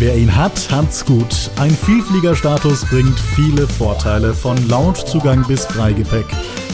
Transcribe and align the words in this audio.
Wer 0.00 0.16
ihn 0.16 0.36
hat, 0.36 0.70
hat's 0.70 1.04
gut. 1.04 1.50
Ein 1.58 1.72
Vielfliegerstatus 1.72 2.88
bringt 2.88 3.18
viele 3.18 3.66
Vorteile, 3.66 4.32
von 4.32 4.56
Loungezugang 4.68 5.44
bis 5.48 5.66
Freigepäck. 5.66 6.26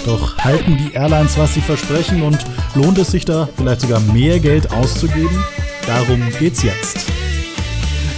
Doch 0.05 0.37
halten 0.37 0.77
die 0.77 0.93
Airlines, 0.93 1.39
was 1.39 1.55
sie 1.55 1.63
versprechen 1.63 2.21
und 2.21 2.37
lohnt 2.75 2.99
es 2.99 3.13
sich 3.13 3.25
da 3.25 3.49
vielleicht 3.57 3.81
sogar 3.81 4.01
mehr 4.01 4.41
Geld 4.41 4.71
auszugeben? 4.71 5.43
Darum 5.87 6.21
geht's 6.39 6.63
jetzt. 6.63 7.11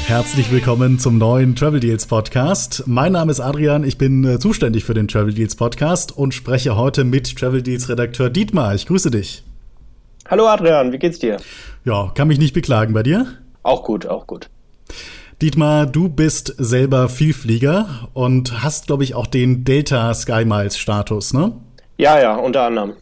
Herzlich 0.09 0.51
willkommen 0.51 0.99
zum 0.99 1.19
neuen 1.19 1.55
Travel 1.55 1.79
Deals 1.79 2.07
Podcast. 2.07 2.83
Mein 2.87 3.13
Name 3.13 3.31
ist 3.31 3.39
Adrian, 3.39 3.85
ich 3.85 3.99
bin 3.99 4.25
äh, 4.25 4.41
zuständig 4.41 4.85
für 4.85 4.95
den 4.95 5.07
Travel 5.07 5.33
Deals 5.33 5.55
Podcast 5.55 6.19
und 6.19 6.35
spreche 6.35 6.75
heute 6.75 7.05
mit 7.05 7.39
Travel 7.39 7.63
Deals 7.63 7.89
Redakteur 7.89 8.29
Dietmar. 8.29 8.75
Ich 8.75 8.87
grüße 8.87 9.13
dich. 9.13 9.45
Hallo 10.29 10.49
Adrian, 10.49 10.91
wie 10.91 10.99
geht's 10.99 11.21
dir? 11.21 11.37
Ja, 11.85 12.11
kann 12.17 12.27
mich 12.27 12.41
nicht 12.41 12.55
beklagen 12.55 12.93
bei 12.93 13.05
dir? 13.05 13.29
Auch 13.63 13.85
gut, 13.85 14.07
auch 14.07 14.27
gut. 14.27 14.51
Dietmar, 15.43 15.87
du 15.87 16.09
bist 16.09 16.55
selber 16.57 17.09
Vielflieger 17.09 18.09
und 18.15 18.63
hast, 18.63 18.87
glaube 18.87 19.05
ich, 19.05 19.15
auch 19.15 19.27
den 19.27 19.65
Delta 19.65 20.15
Sky 20.15 20.45
Miles 20.45 20.79
Status, 20.79 21.35
ne? 21.35 21.53
Ja, 21.99 22.19
ja, 22.21 22.37
unter 22.37 22.63
anderem. 22.63 22.95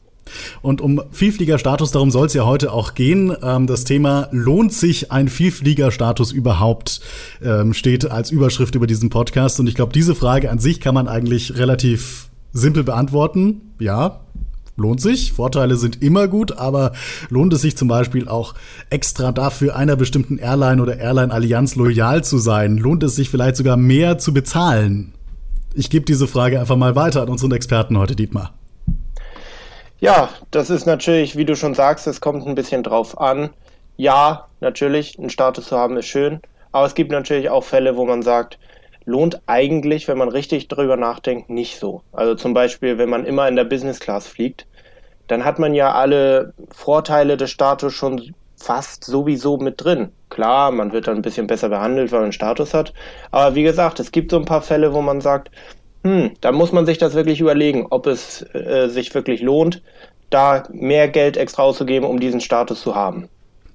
Und 0.63 0.81
um 0.81 1.03
Vielfliegerstatus, 1.13 1.93
darum 1.93 2.11
soll 2.11 2.27
es 2.27 2.35
ja 2.35 2.45
heute 2.45 2.73
auch 2.73 2.95
gehen. 2.95 3.37
Ähm, 3.43 3.67
das 3.67 3.85
Thema 3.85 4.29
lohnt 4.33 4.73
sich 4.73 5.13
ein 5.13 5.29
Vielfliegerstatus 5.29 6.33
überhaupt, 6.33 7.01
ähm, 7.43 7.75
steht 7.75 8.11
als 8.11 8.31
Überschrift 8.31 8.75
über 8.75 8.87
diesen 8.87 9.11
Podcast. 9.11 9.61
Und 9.61 9.69
ich 9.69 9.75
glaube, 9.75 9.93
diese 9.93 10.15
Frage 10.15 10.51
an 10.51 10.59
sich 10.59 10.81
kann 10.81 10.95
man 10.95 11.09
eigentlich 11.09 11.57
relativ 11.57 12.31
simpel 12.53 12.85
beantworten. 12.85 13.75
Ja, 13.79 14.24
lohnt 14.77 15.01
sich. 15.01 15.33
Vorteile 15.33 15.77
sind 15.77 16.03
immer 16.03 16.29
gut, 16.29 16.59
aber 16.59 16.93
lohnt 17.29 17.53
es 17.53 17.63
sich 17.63 17.77
zum 17.77 17.89
Beispiel 17.89 18.29
auch 18.29 18.55
extra 18.91 19.33
dafür, 19.33 19.77
einer 19.77 19.97
bestimmten 19.97 20.39
Airline 20.39 20.83
oder 20.83 20.99
Airline-Allianz 20.99 21.77
loyal 21.77 22.25
zu 22.25 22.39
sein? 22.39 22.77
Lohnt 22.77 23.03
es 23.03 23.17
sich 23.17 23.31
vielleicht 23.31 23.57
sogar 23.57 23.77
mehr 23.77 24.19
zu 24.19 24.35
bezahlen? 24.35 25.13
Ich 25.75 25.91
gebe 25.91 26.05
diese 26.05 26.29
Frage 26.29 26.61
einfach 26.61 26.77
mal 26.77 26.95
weiter 26.95 27.23
an 27.23 27.29
unseren 27.29 27.53
Experten 27.53 27.99
heute, 27.99 28.15
Dietmar. 28.15 28.55
Ja, 30.01 30.29
das 30.51 30.71
ist 30.71 30.87
natürlich, 30.87 31.37
wie 31.37 31.45
du 31.45 31.57
schon 31.57 31.75
sagst, 31.75 32.07
es 32.07 32.21
kommt 32.21 32.47
ein 32.47 32.55
bisschen 32.55 32.83
drauf 32.83 33.21
an. 33.21 33.51
Ja, 33.97 34.49
natürlich, 34.61 35.19
einen 35.19 35.31
Status 35.31 35.67
zu 35.67 35.77
haben 35.77 35.97
ist 35.97 36.07
schön, 36.07 36.41
aber 36.73 36.87
es 36.87 36.95
gibt 36.95 37.11
natürlich 37.11 37.49
auch 37.49 37.65
Fälle, 37.65 37.97
wo 37.97 38.05
man 38.05 38.23
sagt, 38.23 38.59
lohnt 39.07 39.41
eigentlich, 39.47 40.09
wenn 40.09 40.19
man 40.19 40.29
richtig 40.29 40.69
drüber 40.69 40.97
nachdenkt, 40.97 41.51
nicht 41.51 41.79
so. 41.79 42.03
Also 42.13 42.35
zum 42.35 42.55
Beispiel, 42.55 42.99
wenn 42.99 43.11
man 43.11 43.25
immer 43.25 43.49
in 43.49 43.57
der 43.57 43.65
Business 43.65 44.01
Class 44.01 44.27
fliegt, 44.27 44.67
dann 45.27 45.45
hat 45.45 45.59
man 45.59 45.75
ja 45.75 45.93
alle 45.93 46.53
Vorteile 46.71 47.37
des 47.37 47.51
Status 47.51 47.93
schon 47.93 48.35
fast 48.57 49.05
sowieso 49.05 49.59
mit 49.59 49.83
drin. 49.85 50.13
Klar, 50.31 50.71
man 50.71 50.93
wird 50.93 51.07
dann 51.07 51.17
ein 51.17 51.23
bisschen 51.23 51.47
besser 51.47 51.69
behandelt, 51.69 52.13
weil 52.13 52.21
man 52.21 52.25
einen 52.25 52.33
Status 52.33 52.75
hat. 52.75 52.93
Aber 53.31 53.55
wie 53.55 53.63
gesagt, 53.63 54.01
es 54.01 54.13
gibt 54.13 54.31
so 54.31 54.39
ein 54.39 54.45
paar 54.45 54.63
Fälle, 54.63 54.95
wo 54.95 55.03
man 55.03 55.21
sagt, 55.21 55.51
hm, 56.05 56.33
da 56.41 56.53
muss 56.53 56.73
man 56.73 56.87
sich 56.87 56.99
das 56.99 57.15
wirklich 57.15 57.41
überlegen, 57.41 57.87
ob 57.91 58.07
es 58.07 58.43
äh, 58.55 58.89
sich 58.89 59.15
wirklich 59.15 59.41
lohnt, 59.43 59.83
da 60.31 60.65
mehr 60.71 61.09
Geld 61.09 61.37
extra 61.37 61.63
auszugeben, 61.63 62.09
um 62.09 62.21
diesen 62.21 62.41
Status 62.41 62.81
zu 62.83 62.95
haben. 62.95 63.29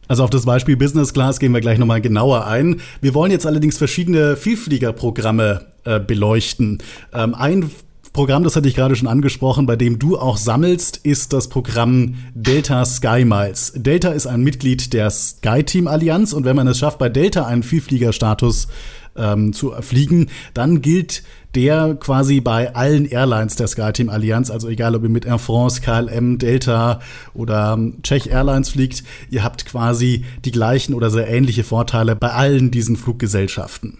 Also 0.10 0.24
auf 0.24 0.32
das 0.32 0.44
Beispiel 0.44 0.76
Business 0.76 1.14
Class 1.14 1.40
gehen 1.40 1.54
wir 1.54 1.62
gleich 1.62 1.78
nochmal 1.78 2.02
genauer 2.02 2.48
ein. 2.48 2.82
Wir 3.00 3.14
wollen 3.14 3.32
jetzt 3.32 3.46
allerdings 3.46 3.78
verschiedene 3.78 4.36
Vielfliegerprogramme 4.36 5.68
äh, 5.86 6.00
beleuchten. 6.00 6.80
Ähm, 7.14 7.36
ein 7.36 7.70
Programm, 8.12 8.44
das 8.44 8.56
hatte 8.56 8.68
ich 8.68 8.74
gerade 8.74 8.96
schon 8.96 9.08
angesprochen, 9.08 9.68
bei 9.68 9.76
dem 9.76 10.00
du 10.00 10.18
auch 10.18 10.38
sammelst, 10.38 10.98
ist 10.98 11.32
das 11.32 11.48
Programm 11.48 12.16
Delta 12.34 12.84
Sky 12.86 13.24
Miles. 13.24 13.74
Delta 13.76 14.10
ist 14.10 14.26
ein 14.26 14.42
Mitglied 14.42 14.94
der 14.94 15.12
Sky 15.12 15.64
Team 15.64 15.88
Allianz 15.88 16.34
und 16.34 16.44
wenn 16.44 16.56
man 16.56 16.68
es 16.68 16.80
schafft, 16.80 16.98
bei 16.98 17.10
Delta 17.10 17.46
einen 17.46 17.62
Vielfliegerstatus 17.62 18.68
ähm, 19.16 19.54
zu 19.54 19.74
fliegen, 19.82 20.30
dann 20.54 20.82
gilt 20.82 21.24
der 21.56 21.96
quasi 21.96 22.42
bei 22.42 22.76
allen 22.76 23.06
Airlines 23.06 23.56
der 23.56 23.68
SkyTeam 23.68 24.10
Allianz, 24.10 24.52
also 24.52 24.70
egal 24.70 24.96
ob 24.96 25.04
ihr 25.04 25.10
mit 25.10 25.26
Air 25.26 25.40
France, 25.40 25.82
KLM, 25.82 26.38
Delta 26.38 27.00
oder 27.34 27.74
ähm, 27.74 27.98
Czech 28.04 28.28
Airlines 28.28 28.70
fliegt, 28.70 29.04
ihr 29.30 29.44
habt 29.44 29.66
quasi 29.66 30.26
die 30.46 30.52
gleichen 30.52 30.94
oder 30.94 31.10
sehr 31.10 31.28
ähnliche 31.28 31.64
Vorteile 31.64 32.16
bei 32.16 32.32
allen 32.32 32.72
diesen 32.72 32.96
Fluggesellschaften. 32.96 34.00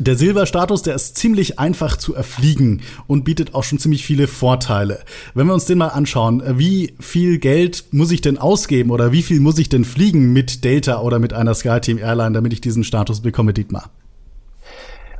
Der 0.00 0.16
Silberstatus, 0.16 0.82
der 0.82 0.96
ist 0.96 1.16
ziemlich 1.16 1.60
einfach 1.60 1.96
zu 1.96 2.14
erfliegen 2.16 2.80
und 3.06 3.24
bietet 3.24 3.54
auch 3.54 3.62
schon 3.62 3.78
ziemlich 3.78 4.04
viele 4.04 4.26
Vorteile. 4.26 5.04
Wenn 5.34 5.46
wir 5.46 5.54
uns 5.54 5.66
den 5.66 5.78
mal 5.78 5.88
anschauen, 5.88 6.40
äh, 6.40 6.58
wie 6.58 6.94
viel 6.98 7.38
Geld 7.38 7.84
muss 7.92 8.10
ich 8.10 8.20
denn 8.20 8.38
ausgeben 8.38 8.90
oder 8.90 9.12
wie 9.12 9.22
viel 9.22 9.38
muss 9.38 9.58
ich 9.58 9.68
denn 9.68 9.84
fliegen 9.84 10.32
mit 10.32 10.64
Delta 10.64 11.00
oder 11.00 11.20
mit 11.20 11.32
einer 11.32 11.54
SkyTeam 11.54 11.98
Airline, 11.98 12.32
damit 12.32 12.52
ich 12.52 12.60
diesen 12.60 12.82
Status 12.82 13.20
bekomme, 13.20 13.52
Dietmar? 13.52 13.90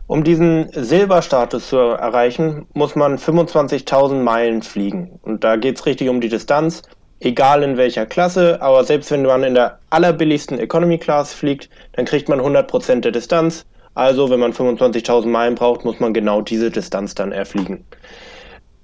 Um 0.07 0.23
diesen 0.23 0.69
Silberstatus 0.73 1.69
zu 1.71 1.79
erreichen, 1.79 2.67
muss 2.75 2.95
man 2.95 3.17
25.000 3.17 4.23
Meilen 4.23 4.61
fliegen. 4.61 5.19
Und 5.23 5.45
da 5.45 5.57
geht 5.57 5.77
es 5.77 5.87
richtig 5.87 6.11
um 6.11 6.21
die 6.21 6.29
Distanz, 6.29 6.83
egal 7.21 7.63
in 7.63 7.79
welcher 7.79 8.05
Klasse, 8.05 8.61
aber 8.61 8.85
selbst 8.85 9.11
wenn 9.11 9.23
man 9.23 9.45
in 9.45 9.55
der 9.55 9.79
allerbilligsten 9.89 10.59
Economy 10.59 10.99
Class 10.99 11.33
fliegt, 11.33 11.71
dann 11.93 12.05
kriegt 12.05 12.29
man 12.29 12.39
100% 12.41 13.01
der 13.01 13.13
Distanz. 13.13 13.65
Also 13.95 14.29
wenn 14.29 14.41
man 14.41 14.53
25.000 14.53 15.27
Meilen 15.27 15.55
braucht, 15.55 15.87
muss 15.87 16.01
man 16.01 16.13
genau 16.13 16.43
diese 16.43 16.71
Distanz 16.71 17.15
dann 17.15 17.33
erfliegen. 17.33 17.85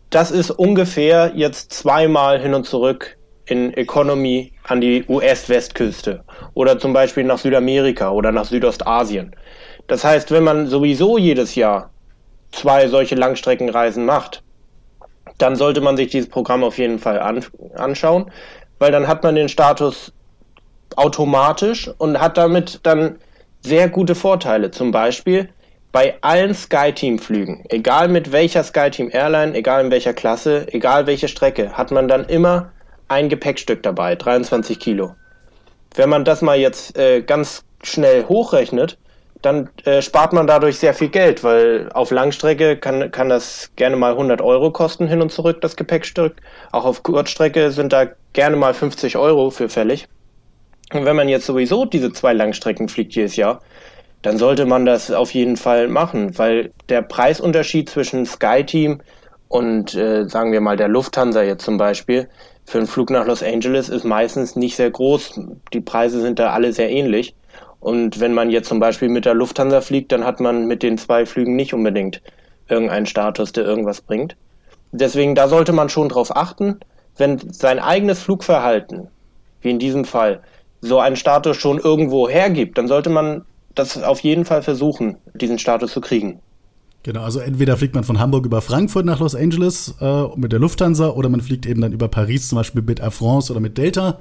Das 0.09 0.30
ist 0.30 0.50
ungefähr 0.50 1.32
jetzt 1.34 1.72
zweimal 1.72 2.41
hin 2.41 2.54
und 2.54 2.64
zurück 2.64 3.19
in 3.44 3.75
Economy 3.75 4.53
an 4.64 4.80
die 4.80 5.04
US-Westküste 5.09 6.25
oder 6.54 6.78
zum 6.78 6.92
Beispiel 6.92 7.25
nach 7.25 7.38
Südamerika 7.38 8.10
oder 8.10 8.32
nach 8.32 8.44
Südostasien. 8.44 9.34
Das 9.90 10.04
heißt, 10.04 10.30
wenn 10.30 10.44
man 10.44 10.68
sowieso 10.68 11.18
jedes 11.18 11.56
Jahr 11.56 11.90
zwei 12.52 12.86
solche 12.86 13.16
Langstreckenreisen 13.16 14.04
macht, 14.04 14.44
dann 15.38 15.56
sollte 15.56 15.80
man 15.80 15.96
sich 15.96 16.10
dieses 16.10 16.28
Programm 16.28 16.62
auf 16.62 16.78
jeden 16.78 17.00
Fall 17.00 17.18
an, 17.18 17.44
anschauen, 17.74 18.30
weil 18.78 18.92
dann 18.92 19.08
hat 19.08 19.24
man 19.24 19.34
den 19.34 19.48
Status 19.48 20.12
automatisch 20.94 21.90
und 21.98 22.20
hat 22.20 22.38
damit 22.38 22.78
dann 22.84 23.18
sehr 23.62 23.88
gute 23.88 24.14
Vorteile. 24.14 24.70
Zum 24.70 24.92
Beispiel 24.92 25.48
bei 25.90 26.14
allen 26.20 26.54
SkyTeam-Flügen, 26.54 27.64
egal 27.68 28.06
mit 28.06 28.30
welcher 28.30 28.62
SkyTeam 28.62 29.10
Airline, 29.10 29.56
egal 29.56 29.84
in 29.84 29.90
welcher 29.90 30.14
Klasse, 30.14 30.72
egal 30.72 31.08
welche 31.08 31.26
Strecke, 31.26 31.72
hat 31.72 31.90
man 31.90 32.06
dann 32.06 32.26
immer 32.26 32.70
ein 33.08 33.28
Gepäckstück 33.28 33.82
dabei, 33.82 34.14
23 34.14 34.78
Kilo. 34.78 35.16
Wenn 35.96 36.10
man 36.10 36.24
das 36.24 36.42
mal 36.42 36.60
jetzt 36.60 36.96
äh, 36.96 37.22
ganz 37.22 37.64
schnell 37.82 38.26
hochrechnet, 38.28 38.96
dann 39.42 39.70
äh, 39.84 40.02
spart 40.02 40.32
man 40.32 40.46
dadurch 40.46 40.78
sehr 40.78 40.94
viel 40.94 41.08
Geld, 41.08 41.42
weil 41.42 41.88
auf 41.92 42.10
Langstrecke 42.10 42.76
kann, 42.76 43.10
kann 43.10 43.28
das 43.28 43.70
gerne 43.76 43.96
mal 43.96 44.12
100 44.12 44.40
Euro 44.40 44.70
kosten 44.70 45.08
hin 45.08 45.22
und 45.22 45.32
zurück, 45.32 45.60
das 45.60 45.76
Gepäckstück. 45.76 46.36
Auch 46.72 46.84
auf 46.84 47.02
Kurzstrecke 47.02 47.70
sind 47.70 47.92
da 47.92 48.06
gerne 48.32 48.56
mal 48.56 48.74
50 48.74 49.16
Euro 49.16 49.50
für 49.50 49.68
fällig. 49.68 50.08
Und 50.92 51.04
wenn 51.04 51.16
man 51.16 51.28
jetzt 51.28 51.46
sowieso 51.46 51.84
diese 51.84 52.12
zwei 52.12 52.32
Langstrecken 52.32 52.88
fliegt 52.88 53.14
jedes 53.14 53.36
Jahr, 53.36 53.60
dann 54.22 54.36
sollte 54.36 54.66
man 54.66 54.84
das 54.84 55.10
auf 55.10 55.32
jeden 55.32 55.56
Fall 55.56 55.88
machen, 55.88 56.36
weil 56.36 56.72
der 56.88 57.02
Preisunterschied 57.02 57.88
zwischen 57.88 58.26
SkyTeam 58.26 59.00
und 59.48 59.94
äh, 59.94 60.28
sagen 60.28 60.52
wir 60.52 60.60
mal 60.60 60.76
der 60.76 60.88
Lufthansa 60.88 61.42
jetzt 61.42 61.64
zum 61.64 61.78
Beispiel 61.78 62.28
für 62.70 62.78
einen 62.78 62.86
Flug 62.86 63.10
nach 63.10 63.26
Los 63.26 63.42
Angeles 63.42 63.88
ist 63.88 64.04
meistens 64.04 64.54
nicht 64.54 64.76
sehr 64.76 64.90
groß. 64.90 65.40
Die 65.72 65.80
Preise 65.80 66.20
sind 66.20 66.38
da 66.38 66.52
alle 66.52 66.72
sehr 66.72 66.90
ähnlich. 66.90 67.34
Und 67.80 68.20
wenn 68.20 68.34
man 68.34 68.50
jetzt 68.50 68.68
zum 68.68 68.78
Beispiel 68.78 69.08
mit 69.08 69.24
der 69.24 69.34
Lufthansa 69.34 69.80
fliegt, 69.80 70.12
dann 70.12 70.24
hat 70.24 70.38
man 70.38 70.66
mit 70.66 70.82
den 70.82 70.98
zwei 70.98 71.26
Flügen 71.26 71.56
nicht 71.56 71.74
unbedingt 71.74 72.22
irgendeinen 72.68 73.06
Status, 73.06 73.52
der 73.52 73.64
irgendwas 73.64 74.02
bringt. 74.02 74.36
Deswegen, 74.92 75.34
da 75.34 75.48
sollte 75.48 75.72
man 75.72 75.88
schon 75.88 76.08
drauf 76.08 76.36
achten, 76.36 76.78
wenn 77.16 77.38
sein 77.52 77.78
eigenes 77.78 78.22
Flugverhalten, 78.22 79.08
wie 79.62 79.70
in 79.70 79.78
diesem 79.78 80.04
Fall, 80.04 80.41
so 80.80 80.98
einen 80.98 81.16
Status 81.16 81.56
schon 81.56 81.78
irgendwo 81.78 82.28
hergibt, 82.28 82.78
dann 82.78 82.88
sollte 82.88 83.10
man 83.10 83.44
das 83.74 84.03
auf 84.03 84.21
jeden 84.21 84.44
Fall 84.44 84.62
versuchen, 84.62 85.16
diesen 85.34 85.59
Status 85.59 85.92
zu 85.92 86.00
kriegen. 86.00 86.41
Genau, 87.02 87.22
also 87.22 87.41
entweder 87.41 87.78
fliegt 87.78 87.94
man 87.94 88.04
von 88.04 88.18
Hamburg 88.18 88.44
über 88.44 88.60
Frankfurt 88.60 89.06
nach 89.06 89.20
Los 89.20 89.34
Angeles 89.34 89.94
äh, 90.02 90.24
mit 90.36 90.52
der 90.52 90.58
Lufthansa 90.58 91.08
oder 91.08 91.30
man 91.30 91.41
fliegt 91.41 91.64
eben 91.64 91.80
dann 91.80 91.92
über 91.92 92.08
Paris 92.08 92.48
zum 92.48 92.56
Beispiel 92.56 92.82
mit 92.82 93.00
Air 93.00 93.10
France 93.10 93.50
oder 93.50 93.58
mit 93.58 93.78
Delta. 93.78 94.18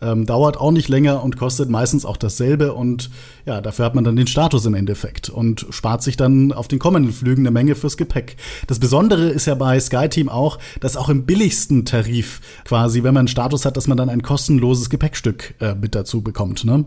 Ähm, 0.00 0.24
dauert 0.24 0.56
auch 0.56 0.70
nicht 0.70 0.88
länger 0.88 1.22
und 1.22 1.36
kostet 1.36 1.68
meistens 1.68 2.06
auch 2.06 2.16
dasselbe 2.16 2.72
und 2.72 3.10
ja, 3.44 3.60
dafür 3.60 3.84
hat 3.84 3.94
man 3.94 4.04
dann 4.04 4.16
den 4.16 4.26
Status 4.26 4.64
im 4.64 4.72
Endeffekt 4.72 5.28
und 5.28 5.66
spart 5.68 6.02
sich 6.02 6.16
dann 6.16 6.52
auf 6.52 6.68
den 6.68 6.78
kommenden 6.78 7.12
Flügen 7.12 7.42
eine 7.42 7.50
Menge 7.50 7.74
fürs 7.74 7.98
Gepäck. 7.98 8.36
Das 8.66 8.78
Besondere 8.78 9.28
ist 9.28 9.44
ja 9.44 9.54
bei 9.54 9.78
SkyTeam 9.78 10.30
auch, 10.30 10.58
dass 10.80 10.96
auch 10.96 11.10
im 11.10 11.26
billigsten 11.26 11.84
Tarif 11.84 12.40
quasi, 12.64 13.02
wenn 13.02 13.12
man 13.12 13.22
einen 13.22 13.28
Status 13.28 13.66
hat, 13.66 13.76
dass 13.76 13.88
man 13.88 13.98
dann 13.98 14.08
ein 14.08 14.22
kostenloses 14.22 14.88
Gepäckstück 14.88 15.54
äh, 15.60 15.74
mit 15.74 15.94
dazu 15.94 16.22
bekommt, 16.22 16.64
ne? 16.64 16.86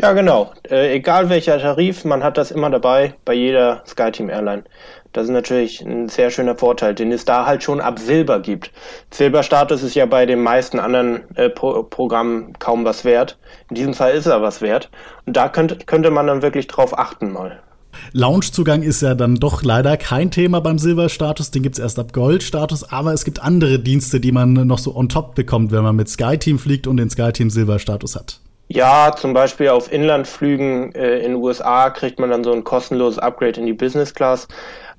Ja, 0.00 0.12
genau. 0.12 0.52
Äh, 0.68 0.94
egal 0.94 1.28
welcher 1.28 1.58
Tarif, 1.58 2.04
man 2.04 2.22
hat 2.22 2.38
das 2.38 2.50
immer 2.50 2.70
dabei 2.70 3.14
bei 3.24 3.34
jeder 3.34 3.82
SkyTeam 3.86 4.30
Airline. 4.30 4.64
Das 5.12 5.24
ist 5.24 5.30
natürlich 5.30 5.80
ein 5.80 6.08
sehr 6.08 6.30
schöner 6.30 6.56
Vorteil, 6.56 6.94
den 6.94 7.10
es 7.10 7.24
da 7.24 7.44
halt 7.44 7.62
schon 7.62 7.80
ab 7.80 7.98
Silber 7.98 8.40
gibt. 8.40 8.70
Silberstatus 9.10 9.82
ist 9.82 9.96
ja 9.96 10.06
bei 10.06 10.24
den 10.24 10.40
meisten 10.40 10.78
anderen 10.78 11.24
äh, 11.36 11.50
Pro 11.50 11.82
Programmen 11.82 12.52
kaum 12.58 12.84
was 12.84 13.04
wert. 13.04 13.36
In 13.68 13.74
diesem 13.74 13.94
Fall 13.94 14.12
ist 14.12 14.26
er 14.26 14.40
was 14.40 14.62
wert. 14.62 14.88
Und 15.26 15.36
da 15.36 15.48
könnte, 15.48 15.76
könnte 15.84 16.10
man 16.10 16.28
dann 16.28 16.42
wirklich 16.42 16.68
drauf 16.68 16.96
achten 16.96 17.32
mal. 17.32 17.60
Loungezugang 18.12 18.82
ist 18.82 19.02
ja 19.02 19.14
dann 19.14 19.34
doch 19.34 19.62
leider 19.64 19.96
kein 19.96 20.30
Thema 20.30 20.60
beim 20.60 20.78
Silberstatus, 20.78 21.50
den 21.50 21.64
gibt 21.64 21.74
es 21.76 21.80
erst 21.80 21.98
ab 21.98 22.12
Goldstatus, 22.12 22.84
aber 22.84 23.12
es 23.12 23.24
gibt 23.24 23.42
andere 23.42 23.80
Dienste, 23.80 24.20
die 24.20 24.30
man 24.30 24.52
noch 24.52 24.78
so 24.78 24.94
on 24.94 25.08
top 25.08 25.34
bekommt, 25.34 25.72
wenn 25.72 25.82
man 25.82 25.96
mit 25.96 26.08
SkyTeam 26.08 26.60
fliegt 26.60 26.86
und 26.86 26.98
den 26.98 27.10
SkyTeam 27.10 27.50
Silberstatus 27.50 28.14
hat. 28.14 28.40
Ja, 28.72 29.16
zum 29.16 29.32
Beispiel 29.32 29.70
auf 29.70 29.92
Inlandflügen 29.92 30.94
äh, 30.94 31.16
in 31.18 31.32
den 31.32 31.42
USA 31.42 31.90
kriegt 31.90 32.20
man 32.20 32.30
dann 32.30 32.44
so 32.44 32.52
ein 32.52 32.62
kostenloses 32.62 33.18
Upgrade 33.18 33.58
in 33.58 33.66
die 33.66 33.72
Business 33.72 34.14
Class. 34.14 34.46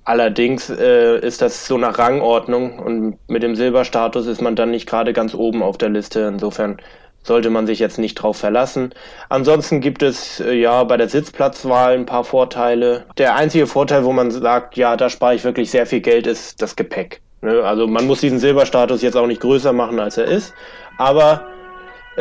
Allerdings 0.03 0.69
äh, 0.69 1.19
ist 1.19 1.41
das 1.41 1.67
so 1.67 1.77
nach 1.77 1.97
Rangordnung 1.97 2.79
und 2.79 3.17
mit 3.29 3.43
dem 3.43 3.55
Silberstatus 3.55 4.27
ist 4.27 4.41
man 4.41 4.57
dann 4.57 4.71
nicht 4.71 4.89
gerade 4.89 5.13
ganz 5.13 5.33
oben 5.33 5.63
auf 5.63 5.77
der 5.77 5.87
Liste. 5.87 6.19
Insofern 6.19 6.81
sollte 7.23 7.49
man 7.49 7.65
sich 7.65 7.79
jetzt 7.79 7.97
nicht 7.97 8.15
drauf 8.15 8.35
verlassen. 8.35 8.93
Ansonsten 9.29 9.79
gibt 9.79 10.03
es 10.03 10.41
äh, 10.41 10.51
ja 10.51 10.83
bei 10.83 10.97
der 10.97 11.07
Sitzplatzwahl 11.07 11.93
ein 11.93 12.05
paar 12.05 12.25
Vorteile. 12.25 13.05
Der 13.17 13.35
einzige 13.35 13.67
Vorteil, 13.67 14.03
wo 14.03 14.11
man 14.11 14.31
sagt, 14.31 14.75
ja, 14.75 14.97
da 14.97 15.09
spare 15.09 15.35
ich 15.35 15.45
wirklich 15.45 15.71
sehr 15.71 15.85
viel 15.85 16.01
Geld, 16.01 16.27
ist 16.27 16.61
das 16.61 16.75
Gepäck. 16.75 17.21
Ne? 17.41 17.63
Also 17.63 17.87
man 17.87 18.05
muss 18.05 18.19
diesen 18.19 18.39
Silberstatus 18.39 19.01
jetzt 19.01 19.15
auch 19.15 19.27
nicht 19.27 19.41
größer 19.41 19.71
machen, 19.71 19.97
als 20.01 20.17
er 20.17 20.25
ist. 20.25 20.53
Aber 20.97 21.47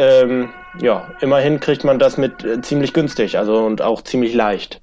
ähm, 0.01 0.49
ja, 0.81 1.11
immerhin 1.21 1.61
kriegt 1.61 1.85
man 1.85 1.99
das 1.99 2.17
mit 2.17 2.43
äh, 2.45 2.61
ziemlich 2.63 2.93
günstig, 2.93 3.37
also 3.39 3.65
und 3.65 3.83
auch 3.83 4.03
ziemlich 4.03 4.35
leicht. 4.35 4.81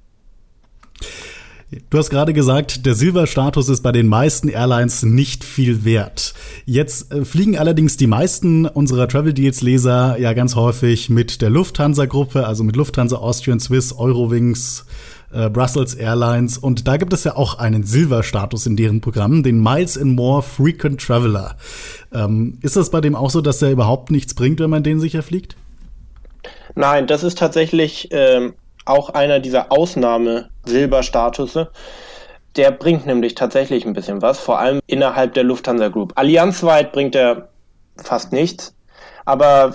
Du 1.90 1.98
hast 1.98 2.08
gerade 2.08 2.32
gesagt, 2.32 2.86
der 2.86 2.94
Silberstatus 2.94 3.68
ist 3.68 3.82
bei 3.82 3.92
den 3.92 4.06
meisten 4.06 4.48
Airlines 4.48 5.02
nicht 5.02 5.44
viel 5.44 5.84
wert. 5.84 6.32
Jetzt 6.64 7.12
äh, 7.12 7.24
fliegen 7.24 7.58
allerdings 7.58 7.96
die 7.96 8.06
meisten 8.06 8.64
unserer 8.64 9.08
Travel 9.08 9.34
Deals 9.34 9.60
Leser 9.60 10.16
ja 10.18 10.32
ganz 10.32 10.54
häufig 10.54 11.10
mit 11.10 11.42
der 11.42 11.50
Lufthansa 11.50 12.06
Gruppe, 12.06 12.46
also 12.46 12.64
mit 12.64 12.76
Lufthansa, 12.76 13.16
Austrian, 13.16 13.60
Swiss, 13.60 13.92
Eurowings, 13.92 14.86
äh, 15.32 15.50
Brussels 15.50 15.94
Airlines. 15.94 16.58
Und 16.58 16.88
da 16.88 16.96
gibt 16.96 17.12
es 17.12 17.24
ja 17.24 17.36
auch 17.36 17.58
einen 17.58 17.84
Silberstatus 17.84 18.66
in 18.66 18.76
deren 18.76 19.00
Programm, 19.00 19.42
den 19.42 19.62
Miles 19.62 19.98
and 19.98 20.16
More 20.16 20.42
Frequent 20.42 21.00
Traveler. 21.00 21.56
Ähm, 22.12 22.58
ist 22.62 22.76
das 22.76 22.90
bei 22.90 23.00
dem 23.00 23.14
auch 23.14 23.30
so, 23.30 23.40
dass 23.40 23.58
der 23.58 23.70
überhaupt 23.70 24.10
nichts 24.10 24.34
bringt, 24.34 24.60
wenn 24.60 24.70
man 24.70 24.82
den 24.82 25.00
sicher 25.00 25.22
fliegt? 25.22 25.56
Nein, 26.74 27.06
das 27.06 27.22
ist 27.22 27.38
tatsächlich 27.38 28.08
ähm, 28.12 28.54
auch 28.84 29.10
einer 29.10 29.40
dieser 29.40 29.70
Ausnahme-Silberstatusse. 29.70 31.70
Der 32.56 32.70
bringt 32.70 33.06
nämlich 33.06 33.34
tatsächlich 33.34 33.84
ein 33.84 33.92
bisschen 33.92 34.22
was, 34.22 34.40
vor 34.40 34.58
allem 34.58 34.80
innerhalb 34.86 35.34
der 35.34 35.44
Lufthansa 35.44 35.88
Group. 35.88 36.12
Allianzweit 36.16 36.92
bringt 36.92 37.14
er 37.14 37.48
fast 37.96 38.32
nichts, 38.32 38.74
aber 39.24 39.74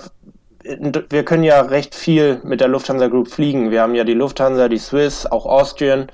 wir 0.64 1.24
können 1.24 1.44
ja 1.44 1.60
recht 1.60 1.94
viel 1.94 2.40
mit 2.42 2.60
der 2.60 2.68
Lufthansa 2.68 3.08
Group 3.08 3.28
fliegen. 3.28 3.70
Wir 3.70 3.82
haben 3.82 3.94
ja 3.94 4.04
die 4.04 4.14
Lufthansa, 4.14 4.68
die 4.68 4.78
Swiss, 4.78 5.26
auch 5.26 5.46
Austrian 5.46 6.08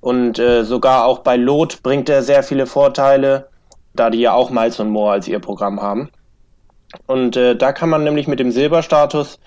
und 0.00 0.38
äh, 0.38 0.64
sogar 0.64 1.04
auch 1.04 1.18
bei 1.20 1.36
Lot 1.36 1.82
bringt 1.82 2.08
er 2.08 2.22
sehr 2.22 2.42
viele 2.42 2.66
Vorteile, 2.66 3.48
da 3.94 4.10
die 4.10 4.20
ja 4.20 4.32
auch 4.32 4.50
Miles 4.50 4.80
und 4.80 4.90
More 4.90 5.12
als 5.12 5.28
ihr 5.28 5.40
Programm 5.40 5.82
haben. 5.82 6.10
Und 7.06 7.36
äh, 7.36 7.56
da 7.56 7.72
kann 7.72 7.90
man 7.90 8.04
nämlich 8.04 8.26
mit 8.26 8.40
dem 8.40 8.50
Silberstatus 8.50 9.38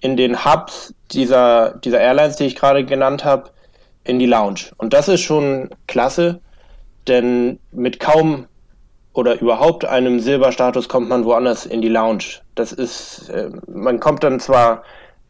in 0.00 0.16
den 0.16 0.44
Hubs 0.44 0.94
dieser, 1.12 1.78
dieser 1.78 2.00
Airlines, 2.00 2.36
die 2.36 2.44
ich 2.44 2.56
gerade 2.56 2.84
genannt 2.84 3.24
habe, 3.24 3.50
in 4.02 4.18
die 4.18 4.26
Lounge. 4.26 4.70
Und 4.76 4.92
das 4.92 5.08
ist 5.08 5.22
schon 5.22 5.70
klasse, 5.86 6.40
denn 7.06 7.58
mit 7.72 8.00
kaum 8.00 8.46
oder 9.14 9.40
überhaupt 9.40 9.84
einem 9.84 10.20
Silberstatus 10.20 10.88
kommt 10.88 11.08
man 11.08 11.24
woanders 11.24 11.66
in 11.66 11.80
die 11.80 11.88
Lounge. 11.88 12.40
Das 12.54 12.72
ist, 12.72 13.30
äh, 13.30 13.48
man 13.66 14.00
kommt 14.00 14.24
dann 14.24 14.40
zwar 14.40 14.82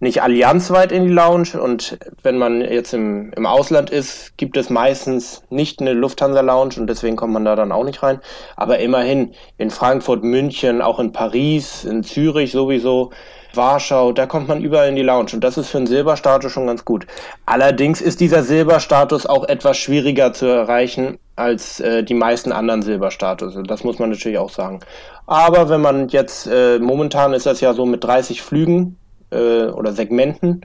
nicht 0.05 0.23
allianzweit 0.23 0.93
in 0.93 1.05
die 1.05 1.13
Lounge 1.13 1.61
und 1.61 1.99
wenn 2.23 2.39
man 2.39 2.61
jetzt 2.61 2.95
im, 2.95 3.33
im 3.33 3.47
Ausland 3.47 3.91
ist, 3.91 4.37
gibt 4.37 4.57
es 4.57 4.71
meistens 4.71 5.43
nicht 5.51 5.81
eine 5.81 5.93
Lufthansa 5.93 6.41
Lounge 6.43 6.75
und 6.77 6.87
deswegen 6.87 7.17
kommt 7.17 7.33
man 7.33 7.45
da 7.45 7.57
dann 7.57 7.73
auch 7.73 7.83
nicht 7.83 8.03
rein. 8.05 8.21
Aber 8.55 8.79
immerhin 8.79 9.35
in 9.59 9.71
Frankfurt, 9.71 10.23
München, 10.23 10.81
auch 10.81 11.01
in 11.01 11.11
Paris, 11.11 11.85
in 11.85 12.05
Zürich 12.05 12.53
sowieso, 12.53 13.11
Warschau, 13.55 14.13
da 14.13 14.27
kommt 14.27 14.49
man 14.49 14.63
überall 14.63 14.89
in 14.89 14.97
die 14.97 15.03
Lounge 15.03 15.31
und 15.33 15.43
das 15.43 15.57
ist 15.57 15.71
für 15.71 15.79
einen 15.79 15.87
Silberstatus 15.87 16.53
schon 16.53 16.67
ganz 16.67 16.85
gut. 16.85 17.07
Allerdings 17.47 18.01
ist 18.01 18.21
dieser 18.21 18.43
Silberstatus 18.43 19.27
auch 19.27 19.45
etwas 19.49 19.79
schwieriger 19.79 20.33
zu 20.33 20.47
erreichen 20.47 21.19
als 21.37 21.81
äh, 21.81 22.03
die 22.03 22.15
meisten 22.15 22.53
anderen 22.53 22.83
Silberstatus. 22.83 23.57
Das 23.67 23.85
muss 23.85 23.99
man 23.99 24.11
natürlich 24.11 24.39
auch 24.39 24.51
sagen. 24.51 24.81
Aber 25.27 25.69
wenn 25.69 25.81
man 25.81 26.09
jetzt, 26.09 26.47
äh, 26.47 26.79
momentan 26.79 27.33
ist 27.33 27.47
das 27.47 27.61
ja 27.61 27.73
so 27.73 27.87
mit 27.87 28.05
30 28.05 28.43
Flügen 28.43 28.99
äh, 29.35 29.71
oder 29.71 29.93
Segmenten, 29.93 30.65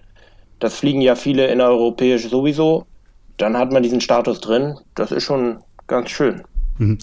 das 0.59 0.75
fliegen 0.75 1.01
ja 1.01 1.15
viele 1.15 1.47
innereuropäisch 1.47 2.29
sowieso, 2.29 2.85
dann 3.37 3.57
hat 3.57 3.71
man 3.71 3.83
diesen 3.83 4.01
Status 4.01 4.41
drin. 4.41 4.77
Das 4.95 5.11
ist 5.11 5.23
schon 5.23 5.59
ganz 5.87 6.09
schön. 6.09 6.43
Mhm. 6.77 6.97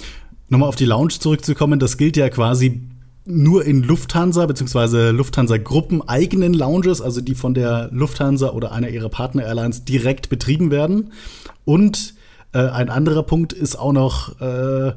Nochmal 0.49 0.69
auf 0.69 0.77
die 0.77 0.85
Lounge 0.85 1.15
zurückzukommen, 1.19 1.79
das 1.79 1.97
gilt 1.97 2.17
ja 2.17 2.29
quasi 2.29 2.83
nur 3.25 3.65
in 3.65 3.83
Lufthansa 3.83 4.47
bzw. 4.47 5.11
Lufthansa-Gruppen 5.11 6.09
eigenen 6.09 6.55
Lounges, 6.55 7.03
also 7.03 7.21
die 7.21 7.35
von 7.35 7.55
der 7.55 7.89
Lufthansa 7.93 8.51
oder 8.51 8.71
einer 8.71 8.89
ihrer 8.89 9.09
Partner-Airlines 9.09 9.85
direkt 9.85 10.29
betrieben 10.29 10.71
werden. 10.71 11.13
Und 11.65 12.15
äh, 12.53 12.59
ein 12.59 12.89
anderer 12.89 13.25
Punkt 13.25 13.53
ist 13.53 13.77
auch 13.77 13.93
noch, 13.93 14.41
äh, 14.41 14.93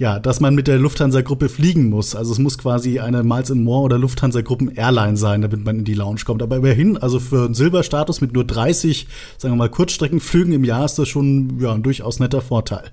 ja, 0.00 0.18
dass 0.18 0.40
man 0.40 0.54
mit 0.54 0.66
der 0.66 0.78
Lufthansa-Gruppe 0.78 1.50
fliegen 1.50 1.90
muss. 1.90 2.16
Also 2.16 2.32
es 2.32 2.38
muss 2.38 2.56
quasi 2.56 3.00
eine 3.00 3.22
Miles 3.22 3.50
More 3.50 3.82
oder 3.82 3.98
Lufthansa-Gruppen-Airline 3.98 5.18
sein, 5.18 5.42
damit 5.42 5.62
man 5.62 5.80
in 5.80 5.84
die 5.84 5.92
Lounge 5.92 6.22
kommt. 6.24 6.42
Aber 6.42 6.56
immerhin, 6.56 6.96
also 6.96 7.20
für 7.20 7.44
einen 7.44 7.52
Silberstatus 7.52 8.22
mit 8.22 8.32
nur 8.32 8.46
30, 8.46 9.06
sagen 9.36 9.52
wir 9.52 9.58
mal, 9.58 9.68
Kurzstreckenflügen 9.68 10.54
im 10.54 10.64
Jahr 10.64 10.86
ist 10.86 10.98
das 10.98 11.06
schon 11.06 11.60
ja, 11.60 11.74
ein 11.74 11.82
durchaus 11.82 12.18
netter 12.18 12.40
Vorteil. 12.40 12.84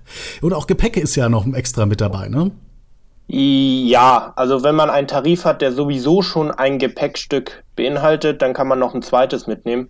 Und 0.41 0.51
auch 0.51 0.67
Gepäck 0.67 0.97
ist 0.97 1.15
ja 1.15 1.29
noch 1.29 1.47
extra 1.53 1.85
mit 1.85 2.01
dabei, 2.01 2.27
ne? 2.27 2.51
Ja, 3.29 4.33
also 4.35 4.63
wenn 4.63 4.75
man 4.75 4.89
einen 4.89 5.07
Tarif 5.07 5.45
hat, 5.45 5.61
der 5.61 5.71
sowieso 5.71 6.21
schon 6.21 6.51
ein 6.51 6.77
Gepäckstück 6.77 7.63
beinhaltet, 7.77 8.41
dann 8.41 8.53
kann 8.53 8.67
man 8.67 8.79
noch 8.79 8.93
ein 8.93 9.01
zweites 9.01 9.47
mitnehmen. 9.47 9.89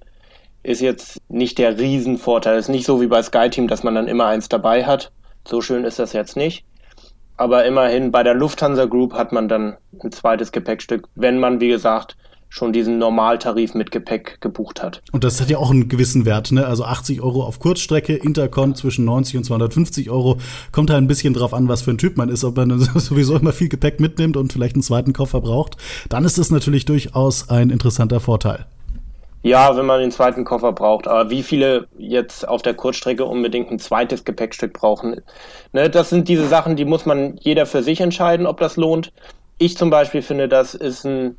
Ist 0.62 0.82
jetzt 0.82 1.20
nicht 1.30 1.58
der 1.58 1.80
Riesenvorteil. 1.80 2.60
Ist 2.60 2.70
nicht 2.70 2.86
so 2.86 3.02
wie 3.02 3.08
bei 3.08 3.24
SkyTeam, 3.24 3.68
dass 3.68 3.82
man 3.82 3.96
dann 3.96 4.08
immer 4.08 4.28
eins 4.28 4.50
dabei 4.50 4.86
hat. 4.86 5.12
So 5.48 5.62
schön 5.62 5.84
ist 5.84 5.98
das 5.98 6.14
jetzt 6.14 6.38
nicht. 6.38 6.64
Aber 7.38 7.66
immerhin 7.66 8.12
bei 8.12 8.24
der 8.24 8.34
Lufthansa 8.34 8.86
Group 8.86 9.14
hat 9.14 9.32
man 9.32 9.48
dann 9.48 9.78
ein 10.04 10.12
zweites 10.12 10.52
Gepäckstück, 10.52 11.08
wenn 11.16 11.40
man, 11.40 11.62
wie 11.62 11.70
gesagt, 11.70 12.18
schon 12.50 12.74
diesen 12.74 12.98
Normaltarif 12.98 13.74
mit 13.74 13.92
Gepäck 13.92 14.40
gebucht 14.42 14.82
hat. 14.82 15.02
Und 15.12 15.24
das 15.24 15.42
hat 15.42 15.50
ja 15.50 15.58
auch 15.58 15.70
einen 15.70 15.90
gewissen 15.90 16.26
Wert, 16.26 16.52
ne? 16.52 16.66
Also 16.66 16.86
80 16.86 17.22
Euro 17.22 17.44
auf 17.44 17.60
Kurzstrecke, 17.60 18.16
Intercon 18.16 18.74
zwischen 18.74 19.06
90 19.06 19.38
und 19.38 19.44
250 19.44 20.10
Euro. 20.10 20.38
Kommt 20.72 20.90
halt 20.90 21.02
ein 21.02 21.08
bisschen 21.08 21.34
drauf 21.34 21.54
an, 21.54 21.68
was 21.68 21.82
für 21.82 21.92
ein 21.92 21.98
Typ 21.98 22.18
man 22.18 22.30
ist, 22.30 22.44
ob 22.44 22.58
man 22.58 22.80
sowieso 22.96 23.36
immer 23.38 23.54
viel 23.54 23.70
Gepäck 23.70 24.00
mitnimmt 24.00 24.38
und 24.38 24.54
vielleicht 24.54 24.76
einen 24.76 24.84
zweiten 24.84 25.14
Koffer 25.14 25.42
braucht. 25.42 25.76
Dann 26.10 26.26
ist 26.26 26.38
das 26.38 26.50
natürlich 26.50 26.86
durchaus 26.86 27.50
ein 27.50 27.70
interessanter 27.70 28.20
Vorteil. 28.20 28.66
Ja, 29.48 29.76
wenn 29.78 29.86
man 29.86 30.00
den 30.00 30.12
zweiten 30.12 30.46
Koffer 30.46 30.72
braucht. 30.74 31.08
Aber 31.08 31.30
wie 31.30 31.44
viele 31.44 31.88
jetzt 31.98 32.48
auf 32.48 32.62
der 32.62 32.74
Kurzstrecke 32.74 33.26
unbedingt 33.26 33.72
ein 33.72 33.80
zweites 33.80 34.24
Gepäckstück 34.26 34.74
brauchen, 34.74 35.22
ne, 35.74 35.90
das 35.90 36.10
sind 36.10 36.28
diese 36.28 36.48
Sachen, 36.48 36.76
die 36.76 36.86
muss 36.86 37.06
man 37.06 37.38
jeder 37.38 37.66
für 37.66 37.84
sich 37.84 38.02
entscheiden, 38.02 38.46
ob 38.46 38.60
das 38.60 38.78
lohnt. 38.78 39.12
Ich 39.58 39.78
zum 39.78 39.90
Beispiel 39.90 40.22
finde, 40.22 40.48
das 40.48 40.76
ist 40.76 41.06
ein 41.06 41.38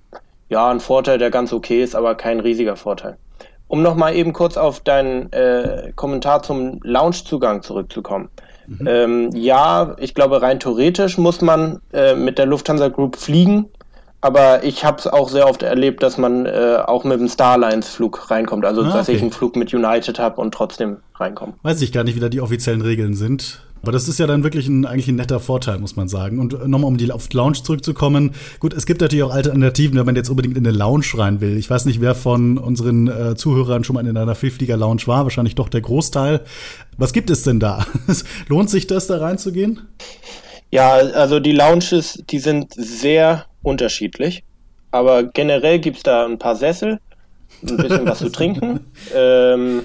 ja, 0.49 0.71
ein 0.71 0.81
Vorteil, 0.81 1.19
der 1.19 1.31
ganz 1.31 1.53
okay 1.53 1.83
ist, 1.83 1.95
aber 1.95 2.15
kein 2.15 2.41
riesiger 2.41 2.77
Vorteil. 2.77 3.17
Um 3.67 3.83
nochmal 3.83 4.15
eben 4.15 4.33
kurz 4.33 4.57
auf 4.57 4.81
deinen 4.81 5.31
äh, 5.33 5.93
Kommentar 5.95 6.43
zum 6.43 6.81
Loungezugang 6.83 7.62
zurückzukommen. 7.62 8.31
Mhm. 8.67 8.87
Ähm, 8.87 9.31
ja, 9.35 9.95
ich 9.99 10.15
glaube, 10.15 10.41
rein 10.41 10.59
theoretisch 10.59 11.19
muss 11.19 11.43
man 11.43 11.81
äh, 11.93 12.15
mit 12.15 12.38
der 12.38 12.47
Lufthansa 12.47 12.88
Group 12.88 13.17
fliegen, 13.17 13.67
aber 14.21 14.65
ich 14.65 14.85
habe 14.85 14.99
es 14.99 15.07
auch 15.07 15.29
sehr 15.29 15.49
oft 15.49 15.63
erlebt, 15.63 16.03
dass 16.03 16.19
man 16.19 16.47
äh, 16.47 16.79
auch 16.85 17.05
mit 17.05 17.21
dem 17.21 17.29
Starlines-Flug 17.29 18.31
reinkommt. 18.31 18.65
Also, 18.65 18.83
ah, 18.83 18.89
okay. 18.89 18.97
dass 18.97 19.09
ich 19.09 19.23
einen 19.23 19.31
Flug 19.31 19.57
mit 19.57 19.73
United 19.73 20.19
habe 20.19 20.41
und 20.41 20.53
trotzdem 20.53 20.99
reinkomme. 21.15 21.55
Weiß 21.63 21.81
ich 21.83 21.93
gar 21.93 22.05
nicht, 22.05 22.17
wie 22.17 22.21
da 22.21 22.29
die 22.29 22.41
offiziellen 22.41 22.81
Regeln 22.81 23.15
sind. 23.15 23.63
Aber 23.83 23.93
das 23.93 24.09
ist 24.09 24.19
ja 24.19 24.27
dann 24.27 24.43
wirklich 24.43 24.67
ein, 24.67 24.87
eigentlich 24.87 25.07
ein 25.07 25.15
netter 25.15 25.39
Vorteil, 25.39 25.79
muss 25.79 25.95
man 25.95 26.09
sagen. 26.09 26.41
Und 26.41 26.67
nochmal, 26.67 26.89
um 26.89 26.97
die, 26.97 27.13
auf 27.13 27.29
die 27.29 27.37
Lounge 27.37 27.63
zurückzukommen. 27.63 28.35
Gut, 28.59 28.75
es 28.75 28.87
gibt 28.87 29.01
natürlich 29.01 29.23
auch 29.23 29.33
Alternativen, 29.33 29.97
wenn 29.97 30.07
man 30.07 30.17
jetzt 30.17 30.29
unbedingt 30.31 30.57
in 30.57 30.67
eine 30.67 30.77
Lounge 30.77 31.07
rein 31.15 31.41
will. 31.41 31.57
Ich 31.57 31.71
weiß 31.71 31.85
nicht, 31.85 32.01
wer 32.01 32.17
von 32.17 32.59
unseren 32.59 33.07
äh, 33.07 33.37
Zuhörern 33.37 33.85
schon 33.85 33.95
mal 33.95 34.07
in 34.07 34.17
einer 34.17 34.35
Vielflieger-Lounge 34.35 35.03
war. 35.07 35.25
Wahrscheinlich 35.25 35.55
doch 35.55 35.69
der 35.69 35.81
Großteil. 35.81 36.41
Was 36.97 37.13
gibt 37.13 37.31
es 37.31 37.43
denn 37.43 37.61
da? 37.61 37.87
Lohnt 38.49 38.69
sich 38.69 38.89
das, 38.89 39.07
da 39.07 39.19
reinzugehen? 39.19 39.83
Ja, 40.71 40.95
also 40.95 41.39
die 41.39 41.53
Lounges, 41.53 42.23
die 42.29 42.41
sind 42.41 42.75
sehr 42.75 43.47
unterschiedlich. 43.62 44.45
Aber 44.91 45.25
generell 45.25 45.79
gibt 45.79 45.99
es 45.99 46.03
da 46.03 46.25
ein 46.25 46.38
paar 46.38 46.57
Sessel, 46.57 46.99
ein 47.62 47.77
bisschen 47.77 48.07
was 48.07 48.19
zu 48.19 48.31
trinken. 48.31 48.81
Ähm, 49.15 49.85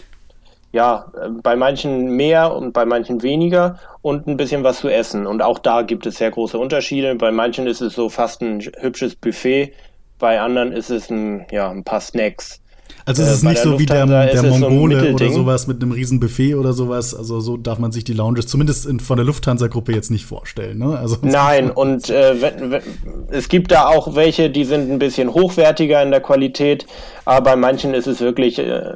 ja, 0.73 1.11
bei 1.43 1.55
manchen 1.55 2.15
mehr 2.15 2.53
und 2.55 2.73
bei 2.73 2.83
manchen 2.83 3.21
weniger 3.21 3.79
und 4.01 4.27
ein 4.27 4.37
bisschen 4.37 4.63
was 4.63 4.79
zu 4.79 4.89
essen. 4.89 5.27
Und 5.27 5.43
auch 5.43 5.59
da 5.59 5.83
gibt 5.83 6.07
es 6.07 6.15
sehr 6.15 6.31
große 6.31 6.57
Unterschiede. 6.57 7.13
Bei 7.13 7.31
manchen 7.31 7.67
ist 7.67 7.79
es 7.79 7.93
so 7.93 8.09
fast 8.09 8.41
ein 8.41 8.59
hübsches 8.59 9.15
Buffet, 9.15 9.71
bei 10.17 10.39
anderen 10.41 10.71
ist 10.71 10.89
es 10.89 11.09
ein, 11.11 11.45
ja, 11.51 11.69
ein 11.69 11.83
paar 11.83 12.01
Snacks. 12.01 12.62
Also 13.05 13.23
es 13.23 13.31
ist 13.31 13.43
äh, 13.43 13.49
nicht 13.49 13.61
so 13.61 13.79
wie 13.79 13.85
der, 13.85 14.05
der 14.05 14.43
Mongole 14.43 15.01
so 15.01 15.13
oder 15.15 15.31
sowas 15.31 15.67
mit 15.67 15.81
einem 15.81 15.91
riesen 15.91 16.19
Buffet 16.19 16.55
oder 16.55 16.73
sowas. 16.73 17.13
Also 17.13 17.41
so 17.41 17.57
darf 17.57 17.77
man 17.79 17.91
sich 17.91 18.03
die 18.03 18.13
Lounges 18.13 18.47
zumindest 18.47 18.85
in, 18.85 18.99
von 18.99 19.17
der 19.17 19.25
Lufthansa-Gruppe 19.25 19.93
jetzt 19.93 20.09
nicht 20.09 20.25
vorstellen. 20.25 20.77
Ne? 20.77 20.97
Also, 20.97 21.17
Nein, 21.21 21.69
und 21.69 22.09
äh, 22.09 22.41
wenn, 22.41 22.71
wenn, 22.71 22.81
es 23.29 23.49
gibt 23.49 23.71
da 23.71 23.87
auch 23.87 24.15
welche, 24.15 24.49
die 24.49 24.63
sind 24.63 24.89
ein 24.89 24.99
bisschen 24.99 25.33
hochwertiger 25.33 26.01
in 26.01 26.11
der 26.11 26.21
Qualität, 26.21 26.85
aber 27.25 27.41
bei 27.51 27.55
manchen 27.55 27.93
ist 27.93 28.07
es 28.07 28.21
wirklich 28.21 28.59
äh, 28.59 28.93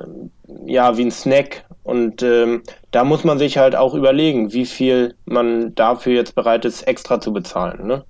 ja 0.65 0.97
wie 0.97 1.03
ein 1.03 1.11
Snack. 1.11 1.65
Und 1.83 2.21
ähm, 2.21 2.63
da 2.91 3.05
muss 3.05 3.23
man 3.23 3.39
sich 3.39 3.57
halt 3.57 3.75
auch 3.75 3.93
überlegen, 3.93 4.51
wie 4.51 4.65
viel 4.65 5.15
man 5.25 5.73
dafür 5.75 6.13
jetzt 6.13 6.35
bereit 6.35 6.65
ist, 6.65 6.81
extra 6.83 7.21
zu 7.21 7.31
bezahlen. 7.31 7.87
Ne? 7.87 8.03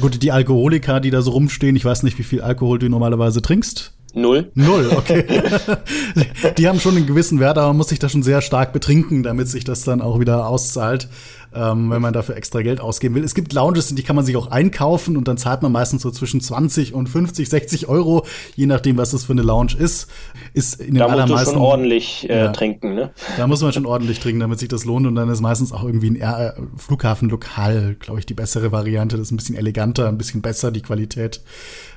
Gut, 0.00 0.22
die 0.22 0.32
Alkoholiker, 0.32 1.00
die 1.00 1.10
da 1.10 1.20
so 1.20 1.32
rumstehen, 1.32 1.76
ich 1.76 1.84
weiß 1.84 2.02
nicht, 2.02 2.18
wie 2.18 2.22
viel 2.22 2.40
Alkohol 2.40 2.78
du 2.78 2.88
normalerweise 2.88 3.42
trinkst. 3.42 3.92
Null. 4.14 4.50
Null, 4.54 4.90
okay. 4.96 5.24
die 6.58 6.68
haben 6.68 6.80
schon 6.80 6.96
einen 6.96 7.06
gewissen 7.06 7.40
Wert, 7.40 7.58
aber 7.58 7.68
man 7.68 7.76
muss 7.76 7.88
sich 7.88 7.98
da 7.98 8.08
schon 8.08 8.22
sehr 8.22 8.40
stark 8.40 8.72
betrinken, 8.72 9.22
damit 9.22 9.48
sich 9.48 9.64
das 9.64 9.82
dann 9.84 10.00
auch 10.00 10.18
wieder 10.20 10.46
auszahlt 10.46 11.08
ähm, 11.54 11.90
wenn 11.90 12.00
man 12.00 12.12
dafür 12.12 12.36
extra 12.36 12.62
Geld 12.62 12.80
ausgeben 12.80 13.14
will. 13.14 13.24
Es 13.24 13.34
gibt 13.34 13.52
Lounges, 13.52 13.94
die 13.94 14.02
kann 14.02 14.16
man 14.16 14.24
sich 14.24 14.36
auch 14.36 14.50
einkaufen 14.50 15.16
und 15.16 15.26
dann 15.28 15.36
zahlt 15.36 15.62
man 15.62 15.72
meistens 15.72 16.02
so 16.02 16.10
zwischen 16.10 16.40
20 16.40 16.94
und 16.94 17.08
50, 17.08 17.48
60 17.48 17.88
Euro, 17.88 18.26
je 18.54 18.66
nachdem, 18.66 18.96
was 18.96 19.10
das 19.10 19.24
für 19.24 19.32
eine 19.32 19.42
Lounge 19.42 19.74
ist. 19.78 20.08
Ist 20.54 20.80
in 20.80 20.94
den 20.94 20.96
da 20.96 21.06
allermeisten. 21.06 21.32
musst 21.32 21.46
du 21.46 21.50
schon 21.52 21.62
ordentlich 21.62 22.30
äh, 22.30 22.38
ja, 22.38 22.52
trinken, 22.52 22.94
ne? 22.94 23.10
Da 23.36 23.46
muss 23.46 23.62
man 23.62 23.72
schon 23.72 23.86
ordentlich 23.86 24.20
trinken, 24.20 24.40
damit 24.40 24.58
sich 24.58 24.68
das 24.68 24.84
lohnt 24.84 25.06
und 25.06 25.14
dann 25.14 25.28
ist 25.28 25.40
meistens 25.40 25.72
auch 25.72 25.84
irgendwie 25.84 26.10
ein 26.10 26.16
äh, 26.16 26.52
Flughafenlokal, 26.76 27.96
glaube 27.98 28.20
ich, 28.20 28.26
die 28.26 28.34
bessere 28.34 28.72
Variante. 28.72 29.16
Das 29.16 29.26
ist 29.26 29.32
ein 29.32 29.36
bisschen 29.36 29.56
eleganter, 29.56 30.08
ein 30.08 30.18
bisschen 30.18 30.42
besser, 30.42 30.70
die 30.70 30.82
Qualität. 30.82 31.42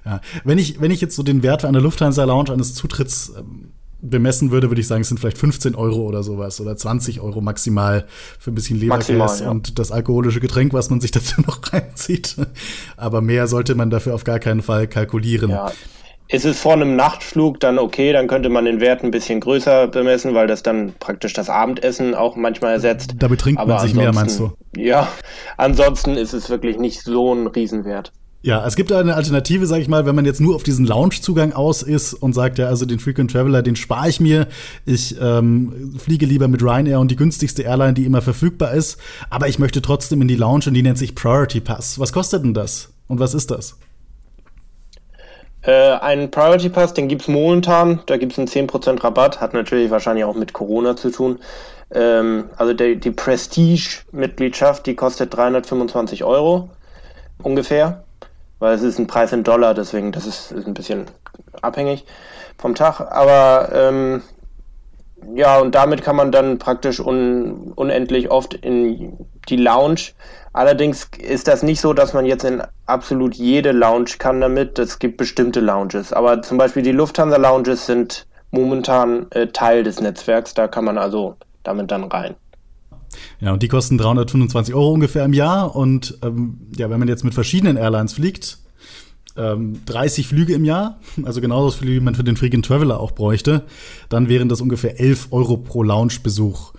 Ja. 0.06 0.22
Wenn 0.44 0.58
ich, 0.58 0.82
wenn 0.82 0.92
ich 0.92 1.02
jetzt 1.02 1.16
so 1.16 1.24
den 1.24 1.44
Wert 1.44 1.62
für 1.62 1.68
eine 1.68 1.80
Lufthansa 1.80 2.24
Lounge 2.24 2.52
eines 2.52 2.76
Zutritts 2.76 3.34
ähm, 3.38 3.72
bemessen 4.04 4.52
würde, 4.52 4.70
würde 4.70 4.82
ich 4.82 4.88
sagen, 4.88 5.02
es 5.02 5.08
sind 5.08 5.20
vielleicht 5.20 5.38
15 5.38 5.76
Euro 5.76 6.02
oder 6.02 6.24
sowas 6.24 6.60
oder 6.60 6.76
20 6.76 7.22
Euro 7.22 7.42
maximal 7.42 8.06
für 8.38 8.52
ein 8.52 8.56
bisschen 8.56 8.78
Leberkäse 8.78 9.46
ja. 9.46 9.50
und 9.50 9.80
das 9.80 9.92
alkoholische 9.92 10.42
Getränk, 10.42 10.74
was 10.74 10.90
man 10.90 11.02
sich 11.02 11.12
dazu 11.12 11.42
noch 11.42 11.60
reinzieht. 11.72 12.36
Aber 12.98 13.22
mehr 13.22 13.48
sollte 13.48 13.76
man 13.76 13.90
dafür 13.90 14.14
auf 14.14 14.26
gar 14.26 14.40
keinen 14.40 14.62
Fall 14.62 14.88
kalkulieren. 14.88 15.50
Ja. 15.50 15.72
Ist 16.30 16.46
es 16.46 16.60
vor 16.60 16.74
einem 16.74 16.96
Nachtflug 16.96 17.60
dann 17.60 17.78
okay, 17.78 18.14
dann 18.14 18.28
könnte 18.28 18.50
man 18.50 18.66
den 18.66 18.80
Wert 18.80 19.04
ein 19.04 19.12
bisschen 19.12 19.40
größer 19.40 19.88
bemessen, 19.88 20.34
weil 20.34 20.48
das 20.48 20.64
dann 20.64 20.94
praktisch 21.00 21.34
das 21.34 21.50
Abendessen 21.50 22.16
auch 22.16 22.36
manchmal 22.36 22.74
ersetzt. 22.74 23.16
Da 23.20 23.28
betrinkt 23.28 23.60
Aber 23.60 23.76
man 23.76 23.82
sich 23.82 23.94
mehr, 23.94 24.14
meinst 24.14 24.40
du? 24.40 24.52
Ja, 24.76 25.10
ansonsten 25.58 26.16
ist 26.16 26.34
es 26.34 26.50
wirklich 26.50 26.78
nicht 26.78 27.02
so 27.02 27.34
ein 27.34 27.48
Riesenwert. 27.48 28.14
Ja, 28.46 28.68
es 28.68 28.76
gibt 28.76 28.92
eine 28.92 29.16
Alternative, 29.16 29.66
sag 29.68 29.80
ich 29.80 29.88
mal, 29.88 30.06
wenn 30.06 30.16
man 30.16 30.26
jetzt 30.26 30.42
nur 30.42 30.54
auf 30.54 30.64
diesen 30.64 30.86
Lounge-Zugang 30.86 31.54
aus 31.54 31.82
ist 31.82 32.14
und 32.14 32.34
sagt, 32.34 32.60
ja, 32.60 32.68
also 32.68 32.86
den 32.86 33.00
Frequent 33.00 33.32
Traveler, 33.32 33.62
den 33.62 33.78
spare 33.78 34.10
ich 34.10 34.20
mir. 34.20 34.48
Ich 34.86 35.16
ähm, 35.22 35.98
fliege 35.98 36.26
lieber 36.26 36.50
mit 36.50 36.62
Ryanair 36.62 37.00
und 37.00 37.10
die 37.10 37.16
günstigste 37.16 37.64
Airline, 37.64 37.94
die 37.94 38.04
immer 38.04 38.22
verfügbar 38.22 38.74
ist. 38.74 39.00
Aber 39.30 39.48
ich 39.48 39.60
möchte 39.60 39.82
trotzdem 39.82 40.22
in 40.22 40.28
die 40.28 40.36
Lounge 40.36 40.66
und 40.68 40.74
die 40.74 40.84
nennt 40.84 40.98
sich 40.98 41.16
Priority 41.16 41.62
Pass. 41.62 42.00
Was 42.00 42.12
kostet 42.12 42.44
denn 42.44 42.54
das? 42.54 42.92
Und 43.08 43.22
was 43.22 43.34
ist 43.34 43.50
das? 43.50 43.78
Äh, 45.62 45.72
einen 45.72 46.30
Priority 46.30 46.68
Pass, 46.68 46.94
den 46.94 47.08
gibt's 47.08 47.30
momentan. 47.30 48.02
Da 48.08 48.18
gibt's 48.18 48.38
einen 48.38 48.50
10% 48.50 49.06
Rabatt. 49.06 49.40
Hat 49.40 49.54
natürlich 49.54 49.90
wahrscheinlich 49.90 50.26
auch 50.26 50.36
mit 50.36 50.52
Corona 50.52 50.98
zu 50.98 51.12
tun. 51.12 51.40
Ähm, 51.92 52.50
also 52.58 52.74
der, 52.74 52.96
die 52.96 53.12
Prestige-Mitgliedschaft, 53.12 54.86
die 54.86 54.96
kostet 54.96 55.34
325 55.34 56.26
Euro 56.26 56.70
ungefähr 57.42 58.04
weil 58.60 58.76
es 58.76 58.84
ist 58.84 59.00
ein 59.00 59.08
Preis 59.08 59.34
in 59.34 59.44
Dollar, 59.44 59.74
deswegen 59.74 60.12
das 60.12 60.26
ist, 60.26 60.52
ist 60.52 60.68
ein 60.68 60.74
bisschen 60.74 61.06
abhängig 61.62 62.06
vom 62.58 62.76
Tag. 62.76 63.00
Aber 63.00 63.70
ähm, 63.74 64.22
ja, 65.34 65.60
und 65.60 65.76
damit 65.76 66.02
kann 66.02 66.16
man 66.16 66.32
dann 66.32 66.60
praktisch 66.60 67.00
un, 67.00 67.72
unendlich 67.76 68.30
oft 68.32 68.54
in 68.54 69.18
die 69.50 69.58
Lounge. 69.58 70.12
Allerdings 70.54 71.10
ist 71.18 71.48
das 71.48 71.64
nicht 71.64 71.82
so, 71.82 71.94
dass 71.94 72.14
man 72.14 72.26
jetzt 72.26 72.44
in 72.44 72.62
absolut 72.86 73.36
jede 73.36 73.72
Lounge 73.72 74.12
kann 74.20 74.42
damit. 74.42 74.78
Es 74.80 75.00
gibt 75.00 75.18
bestimmte 75.18 75.60
Lounges. 75.60 76.14
Aber 76.14 76.42
zum 76.42 76.58
Beispiel 76.58 76.84
die 76.84 76.92
Lufthansa 76.92 77.38
Lounges 77.38 77.86
sind 77.86 78.28
momentan 78.52 79.28
äh, 79.32 79.48
Teil 79.48 79.84
des 79.84 80.00
Netzwerks. 80.00 80.54
Da 80.54 80.68
kann 80.68 80.86
man 80.86 80.98
also 80.98 81.36
damit 81.64 81.90
dann 81.92 82.04
rein. 82.04 82.36
Ja, 83.40 83.54
und 83.54 83.64
die 83.64 83.68
kosten 83.68 83.98
325 83.98 84.74
Euro 84.74 84.92
ungefähr 84.92 85.26
im 85.26 85.34
Jahr. 85.34 85.76
Und 85.76 86.18
ähm, 86.22 86.60
ja, 86.78 86.90
wenn 86.90 87.00
man 87.00 87.08
jetzt 87.08 87.24
mit 87.24 87.34
verschiedenen 87.34 87.78
Airlines 87.78 88.14
fliegt, 88.14 88.60
ähm, 89.36 89.80
30 89.86 90.28
Flüge 90.28 90.54
im 90.54 90.66
Jahr, 90.66 91.00
also 91.24 91.42
genauso 91.42 91.78
viele, 91.78 91.94
wie 91.94 92.00
man 92.00 92.16
für 92.16 92.24
den 92.24 92.38
Frequent 92.38 92.66
Traveler 92.66 93.00
auch 93.00 93.12
bräuchte, 93.12 93.64
dann 94.10 94.30
wären 94.30 94.50
das 94.50 94.62
ungefähr 94.62 95.00
11 95.00 95.28
Euro 95.32 95.58
pro 95.58 95.84
Loungebesuch. 95.84 96.74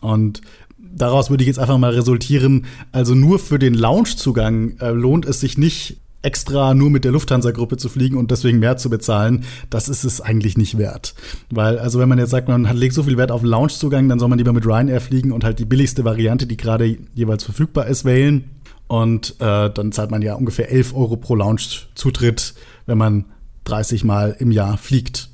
Und 0.00 0.42
daraus 0.78 1.30
würde 1.30 1.42
ich 1.42 1.48
jetzt 1.48 1.58
einfach 1.58 1.78
mal 1.78 1.92
resultieren, 1.92 2.66
also 2.92 3.14
nur 3.14 3.38
für 3.38 3.58
den 3.58 3.74
Loungezugang 3.74 4.76
äh, 4.78 4.90
lohnt 4.90 5.26
es 5.26 5.40
sich 5.40 5.58
nicht, 5.58 6.00
extra 6.24 6.74
nur 6.74 6.90
mit 6.90 7.04
der 7.04 7.12
Lufthansa-Gruppe 7.12 7.76
zu 7.76 7.88
fliegen 7.88 8.16
und 8.16 8.30
deswegen 8.30 8.58
mehr 8.58 8.76
zu 8.76 8.90
bezahlen, 8.90 9.44
das 9.70 9.88
ist 9.88 10.04
es 10.04 10.20
eigentlich 10.20 10.56
nicht 10.56 10.78
wert. 10.78 11.14
Weil, 11.50 11.78
also 11.78 11.98
wenn 11.98 12.08
man 12.08 12.18
jetzt 12.18 12.30
sagt, 12.30 12.48
man 12.48 12.64
legt 12.76 12.94
so 12.94 13.02
viel 13.02 13.16
Wert 13.16 13.30
auf 13.30 13.42
Loungezugang, 13.42 14.08
dann 14.08 14.18
soll 14.18 14.28
man 14.28 14.38
lieber 14.38 14.52
mit 14.52 14.66
Ryanair 14.66 15.00
fliegen 15.00 15.32
und 15.32 15.44
halt 15.44 15.58
die 15.58 15.64
billigste 15.64 16.04
Variante, 16.04 16.46
die 16.46 16.56
gerade 16.56 16.96
jeweils 17.14 17.44
verfügbar 17.44 17.86
ist, 17.86 18.04
wählen. 18.04 18.50
Und 18.86 19.36
äh, 19.40 19.70
dann 19.70 19.92
zahlt 19.92 20.10
man 20.10 20.22
ja 20.22 20.34
ungefähr 20.34 20.70
11 20.70 20.94
Euro 20.94 21.16
pro 21.16 21.34
Lounge-Zutritt, 21.34 22.54
wenn 22.86 22.98
man 22.98 23.24
30 23.64 24.04
Mal 24.04 24.36
im 24.38 24.50
Jahr 24.50 24.76
fliegt. 24.76 25.30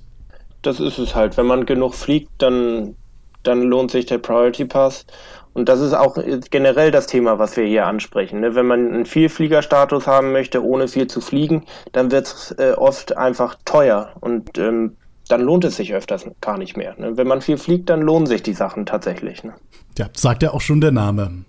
Das 0.63 0.79
ist 0.79 0.99
es 0.99 1.15
halt. 1.15 1.37
Wenn 1.37 1.47
man 1.47 1.67
genug 1.67 1.95
fliegt, 1.95 2.31
dann, 2.39 2.95
dann 3.43 3.63
lohnt 3.63 3.91
sich 3.91 4.07
der 4.07 4.19
Priority 4.19 4.67
Pass. 4.67 5.05
Und 5.53 5.69
das 5.69 5.81
ist 5.81 5.95
auch 5.95 6.17
generell 6.51 6.91
das 6.91 7.07
Thema, 7.07 7.39
was 7.39 7.57
wir 7.57 7.65
hier 7.65 7.87
ansprechen. 7.87 8.41
Ne? 8.41 8.55
Wenn 8.55 8.67
man 8.67 8.93
einen 8.93 9.07
Vielfliegerstatus 9.07 10.07
haben 10.07 10.33
möchte, 10.33 10.65
ohne 10.65 10.89
viel 10.89 11.07
zu 11.09 11.21
fliegen, 11.21 11.65
dann 11.93 12.11
wird 12.11 12.27
es 12.27 12.55
äh, 12.59 12.73
oft 12.77 13.17
einfach 13.17 13.57
teuer 13.65 14.13
und 14.21 14.59
ähm, 14.59 14.97
dann 15.29 15.43
lohnt 15.43 15.65
es 15.65 15.77
sich 15.77 15.95
öfters 15.95 16.27
gar 16.41 16.59
nicht 16.59 16.77
mehr. 16.77 16.95
Ne? 16.99 17.17
Wenn 17.17 17.27
man 17.27 17.41
viel 17.41 17.57
fliegt, 17.57 17.91
dann 17.91 18.03
lohnen 18.03 18.27
sich 18.27 18.43
die 18.43 18.53
Sachen 18.53 18.87
tatsächlich. 18.87 19.45
Ne? 19.45 19.55
Ja, 19.99 20.09
sagt 20.15 20.43
ja 20.43 20.53
auch 20.53 20.61
schon 20.61 20.81
der 20.81 20.93
Name. 20.93 21.45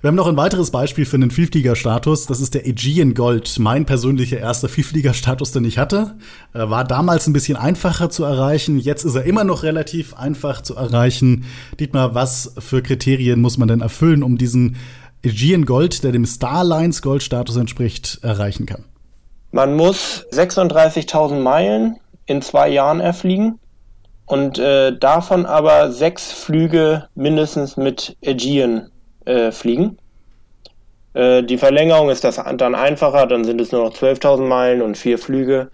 Wir 0.00 0.08
haben 0.08 0.16
noch 0.16 0.26
ein 0.26 0.36
weiteres 0.36 0.70
Beispiel 0.70 1.06
für 1.06 1.16
einen 1.16 1.30
Vielfliegerstatus. 1.30 2.26
Das 2.26 2.40
ist 2.40 2.54
der 2.54 2.66
Aegean 2.66 3.14
Gold. 3.14 3.58
Mein 3.58 3.86
persönlicher 3.86 4.38
erster 4.38 4.68
Vielfliegerstatus, 4.68 5.52
den 5.52 5.64
ich 5.64 5.78
hatte. 5.78 6.16
War 6.52 6.84
damals 6.84 7.26
ein 7.26 7.32
bisschen 7.32 7.56
einfacher 7.56 8.10
zu 8.10 8.24
erreichen. 8.24 8.78
Jetzt 8.78 9.04
ist 9.04 9.14
er 9.14 9.24
immer 9.24 9.44
noch 9.44 9.62
relativ 9.62 10.14
einfach 10.14 10.62
zu 10.62 10.74
erreichen. 10.74 11.44
Dietmar, 11.80 12.14
was 12.14 12.54
für 12.58 12.82
Kriterien 12.82 13.40
muss 13.40 13.56
man 13.56 13.68
denn 13.68 13.80
erfüllen, 13.80 14.22
um 14.22 14.36
diesen 14.36 14.76
Aegean 15.24 15.64
Gold, 15.64 16.04
der 16.04 16.12
dem 16.12 16.26
Starlines 16.26 17.00
Goldstatus 17.00 17.56
entspricht, 17.56 18.18
erreichen 18.22 18.66
kann? 18.66 18.84
Man 19.52 19.74
muss 19.74 20.26
36.000 20.32 21.40
Meilen 21.40 21.96
in 22.26 22.42
zwei 22.42 22.68
Jahren 22.68 23.00
erfliegen 23.00 23.58
und 24.26 24.58
äh, 24.58 24.96
davon 24.98 25.46
aber 25.46 25.92
sechs 25.92 26.32
Flüge 26.32 27.08
mindestens 27.14 27.76
mit 27.76 28.16
Aegean 28.24 28.90
äh, 29.24 29.52
fliegen. 29.52 29.98
Äh, 31.14 31.42
die 31.42 31.58
Verlängerung 31.58 32.10
ist 32.10 32.24
das 32.24 32.36
dann 32.36 32.74
einfacher, 32.74 33.26
dann 33.26 33.44
sind 33.44 33.60
es 33.60 33.72
nur 33.72 33.84
noch 33.84 33.94
12.000 33.94 34.46
Meilen 34.46 34.82
und 34.82 34.96
vier 34.96 35.18
Flüge. 35.18 35.70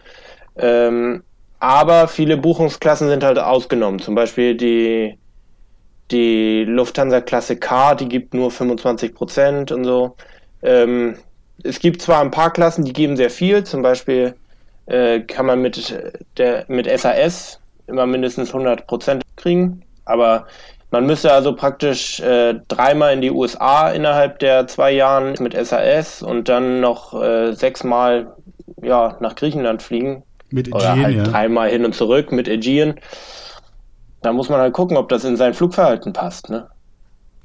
Ähm, 0.56 1.22
aber 1.58 2.08
viele 2.08 2.36
Buchungsklassen 2.36 3.08
sind 3.08 3.24
halt 3.24 3.38
ausgenommen. 3.38 4.00
Zum 4.00 4.14
Beispiel 4.14 4.54
die, 4.54 5.18
die 6.10 6.64
Lufthansa 6.64 7.20
Klasse 7.20 7.56
K, 7.56 7.94
die 7.94 8.08
gibt 8.08 8.34
nur 8.34 8.50
25 8.50 9.14
Prozent 9.14 9.72
und 9.72 9.84
so. 9.84 10.16
Ähm, 10.62 11.16
es 11.62 11.78
gibt 11.78 12.00
zwar 12.02 12.20
ein 12.20 12.30
paar 12.30 12.52
Klassen, 12.52 12.84
die 12.84 12.92
geben 12.92 13.16
sehr 13.16 13.30
viel. 13.30 13.64
Zum 13.64 13.82
Beispiel 13.82 14.34
äh, 14.86 15.20
kann 15.20 15.46
man 15.46 15.60
mit, 15.60 15.94
der, 16.38 16.64
mit 16.68 16.88
SAS 16.98 17.60
immer 17.86 18.06
mindestens 18.06 18.48
100 18.48 18.86
Prozent 18.86 19.22
kriegen. 19.36 19.82
Aber 20.06 20.46
man 20.90 21.06
müsste 21.06 21.32
also 21.32 21.54
praktisch 21.54 22.20
äh, 22.20 22.54
dreimal 22.68 23.14
in 23.14 23.20
die 23.20 23.30
USA 23.30 23.90
innerhalb 23.90 24.38
der 24.40 24.66
zwei 24.66 24.92
Jahren 24.92 25.34
mit 25.40 25.54
SAS 25.54 26.22
und 26.22 26.48
dann 26.48 26.80
noch 26.80 27.20
äh, 27.20 27.52
sechsmal 27.52 28.34
ja, 28.82 29.16
nach 29.20 29.34
Griechenland 29.36 29.82
fliegen. 29.82 30.24
Mit 30.50 30.66
Aegean, 30.74 30.92
Oder 30.98 31.02
halt 31.02 31.16
ja. 31.16 31.22
dreimal 31.24 31.70
hin 31.70 31.84
und 31.84 31.94
zurück 31.94 32.32
mit 32.32 32.48
Aegean. 32.48 32.94
Da 34.22 34.32
muss 34.32 34.48
man 34.48 34.60
halt 34.60 34.72
gucken, 34.72 34.96
ob 34.96 35.08
das 35.08 35.24
in 35.24 35.36
sein 35.36 35.54
Flugverhalten 35.54 36.12
passt. 36.12 36.50
Ne? 36.50 36.66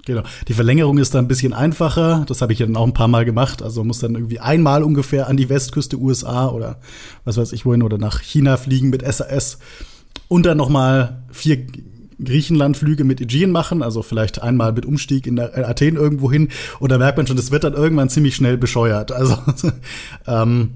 Genau. 0.05 0.23
Die 0.47 0.53
Verlängerung 0.53 0.97
ist 0.97 1.13
dann 1.13 1.25
ein 1.25 1.27
bisschen 1.27 1.53
einfacher. 1.53 2.25
Das 2.27 2.41
habe 2.41 2.53
ich 2.53 2.59
ja 2.59 2.65
dann 2.65 2.75
auch 2.77 2.85
ein 2.85 2.93
paar 2.93 3.07
Mal 3.07 3.25
gemacht. 3.25 3.61
Also 3.61 3.83
muss 3.83 3.99
dann 3.99 4.15
irgendwie 4.15 4.39
einmal 4.39 4.83
ungefähr 4.83 5.27
an 5.27 5.37
die 5.37 5.49
Westküste 5.49 5.97
USA 5.97 6.47
oder 6.47 6.77
was 7.25 7.37
weiß 7.37 7.53
ich 7.53 7.65
wohin 7.65 7.83
oder 7.83 7.97
nach 7.97 8.21
China 8.21 8.57
fliegen 8.57 8.89
mit 8.89 9.05
SAS 9.05 9.59
und 10.27 10.45
dann 10.45 10.57
noch 10.57 10.69
mal 10.69 11.23
vier 11.31 11.65
Griechenlandflüge 12.23 13.03
mit 13.03 13.21
Aegean 13.21 13.51
machen, 13.51 13.81
also 13.81 14.01
vielleicht 14.01 14.41
einmal 14.41 14.73
mit 14.73 14.85
Umstieg 14.85 15.27
in 15.27 15.39
Athen 15.39 15.95
irgendwo 15.95 16.31
hin, 16.31 16.49
oder 16.79 16.97
merkt 16.97 17.17
man 17.17 17.27
schon, 17.27 17.35
das 17.35 17.51
wird 17.51 17.63
dann 17.63 17.73
irgendwann 17.73 18.09
ziemlich 18.09 18.35
schnell 18.35 18.57
bescheuert. 18.57 19.11
Also 19.11 19.37
ähm, 20.27 20.71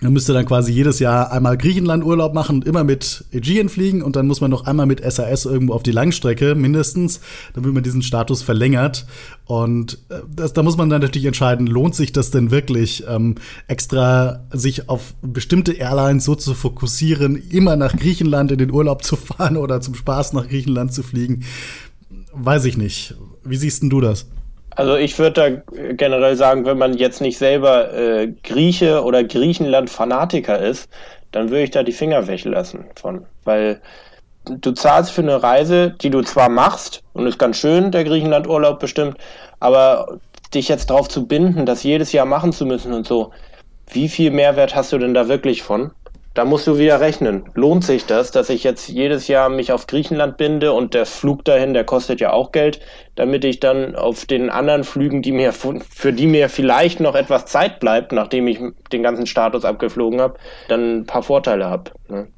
man 0.00 0.12
müsste 0.12 0.32
dann 0.32 0.46
quasi 0.46 0.72
jedes 0.72 0.98
Jahr 0.98 1.30
einmal 1.30 1.58
Griechenland 1.58 2.04
Urlaub 2.04 2.32
machen 2.32 2.56
und 2.56 2.64
immer 2.66 2.84
mit 2.84 3.24
Aegean 3.32 3.68
fliegen 3.68 4.02
und 4.02 4.16
dann 4.16 4.26
muss 4.26 4.40
man 4.40 4.50
noch 4.50 4.66
einmal 4.66 4.86
mit 4.86 5.00
SAS 5.10 5.44
irgendwo 5.44 5.74
auf 5.74 5.82
die 5.82 5.92
Langstrecke 5.92 6.54
mindestens, 6.54 7.20
damit 7.54 7.72
man 7.74 7.82
diesen 7.82 8.02
Status 8.02 8.42
verlängert. 8.42 9.06
Und 9.44 9.98
äh, 10.08 10.20
das, 10.34 10.52
da 10.52 10.62
muss 10.62 10.76
man 10.76 10.88
dann 10.88 11.02
natürlich 11.02 11.26
entscheiden, 11.26 11.66
lohnt 11.66 11.94
sich 11.94 12.12
das 12.12 12.30
denn 12.30 12.50
wirklich, 12.50 13.04
ähm, 13.08 13.34
extra 13.68 14.46
sich 14.52 14.88
auf 14.88 15.14
bestimmte 15.22 15.72
Airlines 15.72 16.24
so 16.24 16.34
zu 16.34 16.54
fokussieren, 16.54 17.36
immer 17.50 17.76
nach 17.76 17.94
Griechenland 17.94 18.52
in 18.52 18.58
den 18.58 18.70
Urlaub 18.70 19.04
zu 19.04 19.16
fahren 19.16 19.56
oder 19.56 19.80
zum 19.80 19.94
Spaß 19.94 20.32
nach 20.32 20.48
Griechenland 20.48 20.94
zu 20.94 21.02
fliegen? 21.02 21.44
Weiß 22.32 22.64
ich 22.64 22.76
nicht. 22.76 23.16
Wie 23.44 23.56
siehst 23.56 23.82
denn 23.82 23.90
du 23.90 24.00
das? 24.00 24.26
Also 24.76 24.96
ich 24.96 25.18
würde 25.18 25.64
da 25.66 25.74
generell 25.92 26.36
sagen, 26.36 26.64
wenn 26.64 26.78
man 26.78 26.96
jetzt 26.96 27.20
nicht 27.20 27.38
selber 27.38 27.92
äh, 27.92 28.28
Grieche 28.44 29.02
oder 29.02 29.24
Griechenland-Fanatiker 29.24 30.58
ist, 30.58 30.88
dann 31.32 31.50
würde 31.50 31.64
ich 31.64 31.70
da 31.70 31.82
die 31.82 31.92
Finger 31.92 32.26
weglassen 32.26 32.86
von. 32.94 33.26
Weil 33.44 33.80
du 34.44 34.72
zahlst 34.72 35.12
für 35.12 35.22
eine 35.22 35.42
Reise, 35.42 35.90
die 35.90 36.10
du 36.10 36.22
zwar 36.22 36.48
machst, 36.48 37.02
und 37.12 37.26
ist 37.26 37.38
ganz 37.38 37.58
schön, 37.58 37.90
der 37.90 38.04
Griechenland-Urlaub 38.04 38.78
bestimmt, 38.78 39.16
aber 39.58 40.18
dich 40.54 40.68
jetzt 40.68 40.90
darauf 40.90 41.08
zu 41.08 41.26
binden, 41.26 41.66
das 41.66 41.82
jedes 41.82 42.12
Jahr 42.12 42.26
machen 42.26 42.52
zu 42.52 42.66
müssen 42.66 42.92
und 42.92 43.06
so, 43.06 43.32
wie 43.92 44.08
viel 44.08 44.30
Mehrwert 44.30 44.74
hast 44.74 44.92
du 44.92 44.98
denn 44.98 45.14
da 45.14 45.28
wirklich 45.28 45.62
von? 45.62 45.90
Da 46.34 46.44
musst 46.44 46.66
du 46.66 46.78
wieder 46.78 47.00
rechnen. 47.00 47.44
Lohnt 47.54 47.84
sich 47.84 48.06
das, 48.06 48.30
dass 48.30 48.50
ich 48.50 48.62
jetzt 48.62 48.88
jedes 48.88 49.26
Jahr 49.28 49.48
mich 49.48 49.72
auf 49.72 49.86
Griechenland 49.86 50.36
binde 50.36 50.72
und 50.72 50.94
der 50.94 51.06
Flug 51.06 51.44
dahin, 51.44 51.74
der 51.74 51.84
kostet 51.84 52.20
ja 52.20 52.32
auch 52.32 52.52
Geld, 52.52 52.80
damit 53.16 53.44
ich 53.44 53.60
dann 53.60 53.96
auf 53.96 54.26
den 54.26 54.48
anderen 54.48 54.84
Flügen, 54.84 55.22
die 55.22 55.32
mir 55.32 55.52
für 55.52 56.12
die 56.12 56.26
mir 56.26 56.48
vielleicht 56.48 57.00
noch 57.00 57.14
etwas 57.14 57.46
Zeit 57.46 57.80
bleibt, 57.80 58.12
nachdem 58.12 58.46
ich 58.46 58.60
den 58.92 59.02
ganzen 59.02 59.26
Status 59.26 59.64
abgeflogen 59.64 60.20
habe, 60.20 60.38
dann 60.68 61.00
ein 61.00 61.06
paar 61.06 61.22
Vorteile 61.22 61.66
habe. 61.66 61.90
Ne? 62.08 62.28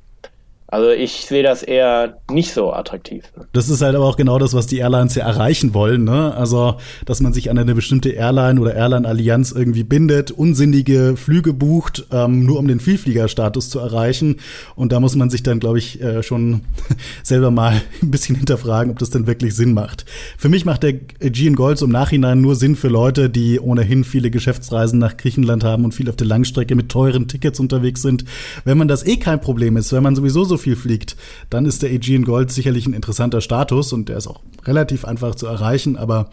Also 0.72 0.88
ich 0.88 1.26
sehe 1.26 1.42
das 1.42 1.62
eher 1.62 2.16
nicht 2.30 2.54
so 2.54 2.72
attraktiv. 2.72 3.24
Das 3.52 3.68
ist 3.68 3.82
halt 3.82 3.94
aber 3.94 4.06
auch 4.06 4.16
genau 4.16 4.38
das, 4.38 4.54
was 4.54 4.66
die 4.66 4.78
Airlines 4.78 5.14
ja 5.14 5.26
erreichen 5.26 5.74
wollen. 5.74 6.04
Ne? 6.04 6.34
Also, 6.34 6.76
dass 7.04 7.20
man 7.20 7.34
sich 7.34 7.50
an 7.50 7.58
eine 7.58 7.74
bestimmte 7.74 8.08
Airline 8.08 8.58
oder 8.58 8.74
Airline-Allianz 8.74 9.52
irgendwie 9.52 9.84
bindet, 9.84 10.30
unsinnige 10.30 11.18
Flüge 11.18 11.52
bucht, 11.52 12.06
ähm, 12.10 12.46
nur 12.46 12.58
um 12.58 12.68
den 12.68 12.80
Vielfliegerstatus 12.80 13.68
zu 13.68 13.80
erreichen. 13.80 14.36
Und 14.74 14.92
da 14.92 15.00
muss 15.00 15.14
man 15.14 15.28
sich 15.28 15.42
dann, 15.42 15.60
glaube 15.60 15.76
ich, 15.76 16.00
äh, 16.00 16.22
schon 16.22 16.62
selber 17.22 17.50
mal 17.50 17.82
ein 18.02 18.10
bisschen 18.10 18.36
hinterfragen, 18.36 18.90
ob 18.92 18.98
das 18.98 19.10
denn 19.10 19.26
wirklich 19.26 19.54
Sinn 19.54 19.74
macht. 19.74 20.06
Für 20.38 20.48
mich 20.48 20.64
macht 20.64 20.84
der 20.84 20.94
Aegean 21.20 21.54
Golds 21.54 21.82
im 21.82 21.90
Nachhinein 21.90 22.40
nur 22.40 22.56
Sinn 22.56 22.76
für 22.76 22.88
Leute, 22.88 23.28
die 23.28 23.60
ohnehin 23.60 24.04
viele 24.04 24.30
Geschäftsreisen 24.30 24.98
nach 24.98 25.18
Griechenland 25.18 25.64
haben 25.64 25.84
und 25.84 25.92
viel 25.92 26.08
auf 26.08 26.16
der 26.16 26.28
Langstrecke 26.28 26.74
mit 26.74 26.88
teuren 26.88 27.28
Tickets 27.28 27.60
unterwegs 27.60 28.00
sind. 28.00 28.24
Wenn 28.64 28.78
man 28.78 28.88
das 28.88 29.04
eh 29.06 29.18
kein 29.18 29.42
Problem 29.42 29.76
ist, 29.76 29.92
wenn 29.92 30.02
man 30.02 30.16
sowieso 30.16 30.44
so 30.44 30.61
viel 30.62 30.76
fliegt, 30.76 31.16
dann 31.50 31.66
ist 31.66 31.82
der 31.82 31.90
Aegean 31.90 32.24
Gold 32.24 32.50
sicherlich 32.50 32.86
ein 32.86 32.94
interessanter 32.94 33.40
Status 33.40 33.92
und 33.92 34.08
der 34.08 34.16
ist 34.16 34.26
auch 34.26 34.40
relativ 34.64 35.04
einfach 35.04 35.34
zu 35.34 35.46
erreichen, 35.46 35.96
aber 35.96 36.30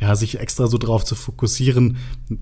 ja, 0.00 0.16
sich 0.16 0.40
extra 0.40 0.66
so 0.66 0.78
drauf 0.78 1.04
zu 1.04 1.14
fokussieren, 1.14 1.96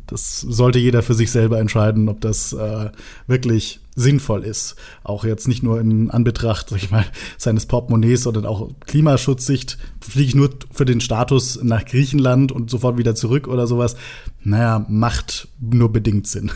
das 0.06 0.40
sollte 0.40 0.78
jeder 0.78 1.02
für 1.02 1.14
sich 1.14 1.30
selber 1.30 1.58
entscheiden, 1.58 2.08
ob 2.08 2.20
das 2.20 2.52
äh, 2.52 2.90
wirklich 3.26 3.80
sinnvoll 3.94 4.44
ist. 4.44 4.76
Auch 5.04 5.24
jetzt 5.24 5.46
nicht 5.46 5.62
nur 5.62 5.80
in 5.80 6.10
Anbetracht, 6.10 6.70
sag 6.70 6.82
ich 6.82 6.90
mal, 6.90 7.04
seines 7.36 7.66
Portemonnaies, 7.66 8.22
sondern 8.22 8.46
auch 8.46 8.70
Klimaschutzsicht. 8.86 9.78
Fliege 10.00 10.28
ich 10.28 10.34
nur 10.34 10.50
für 10.72 10.84
den 10.84 11.00
Status 11.00 11.62
nach 11.62 11.84
Griechenland 11.84 12.50
und 12.52 12.70
sofort 12.70 12.96
wieder 12.96 13.14
zurück 13.14 13.46
oder 13.46 13.66
sowas? 13.66 13.96
Naja, 14.42 14.86
macht 14.88 15.48
nur 15.60 15.92
bedingt 15.92 16.26
Sinn. 16.26 16.50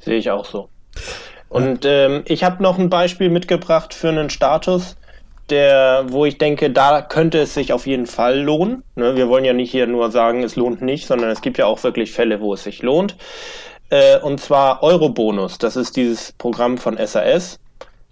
Sehe 0.00 0.18
ich 0.18 0.30
auch 0.30 0.44
so. 0.44 0.68
Und 1.48 1.84
ähm, 1.84 2.22
ich 2.26 2.44
habe 2.44 2.62
noch 2.62 2.78
ein 2.78 2.90
Beispiel 2.90 3.30
mitgebracht 3.30 3.94
für 3.94 4.08
einen 4.08 4.30
Status, 4.30 4.96
der, 5.50 6.04
wo 6.08 6.26
ich 6.26 6.36
denke, 6.36 6.70
da 6.70 7.00
könnte 7.00 7.38
es 7.40 7.54
sich 7.54 7.72
auf 7.72 7.86
jeden 7.86 8.06
Fall 8.06 8.40
lohnen. 8.40 8.82
Ne, 8.96 9.16
wir 9.16 9.28
wollen 9.28 9.44
ja 9.44 9.54
nicht 9.54 9.70
hier 9.70 9.86
nur 9.86 10.10
sagen, 10.10 10.42
es 10.42 10.56
lohnt 10.56 10.82
nicht, 10.82 11.06
sondern 11.06 11.30
es 11.30 11.40
gibt 11.40 11.58
ja 11.58 11.66
auch 11.66 11.82
wirklich 11.82 12.12
Fälle, 12.12 12.40
wo 12.40 12.52
es 12.54 12.64
sich 12.64 12.82
lohnt. 12.82 13.16
Äh, 13.90 14.18
und 14.18 14.40
zwar 14.40 14.82
Eurobonus. 14.82 15.58
Das 15.58 15.76
ist 15.76 15.96
dieses 15.96 16.32
Programm 16.32 16.76
von 16.76 16.98
SAS. 16.98 17.58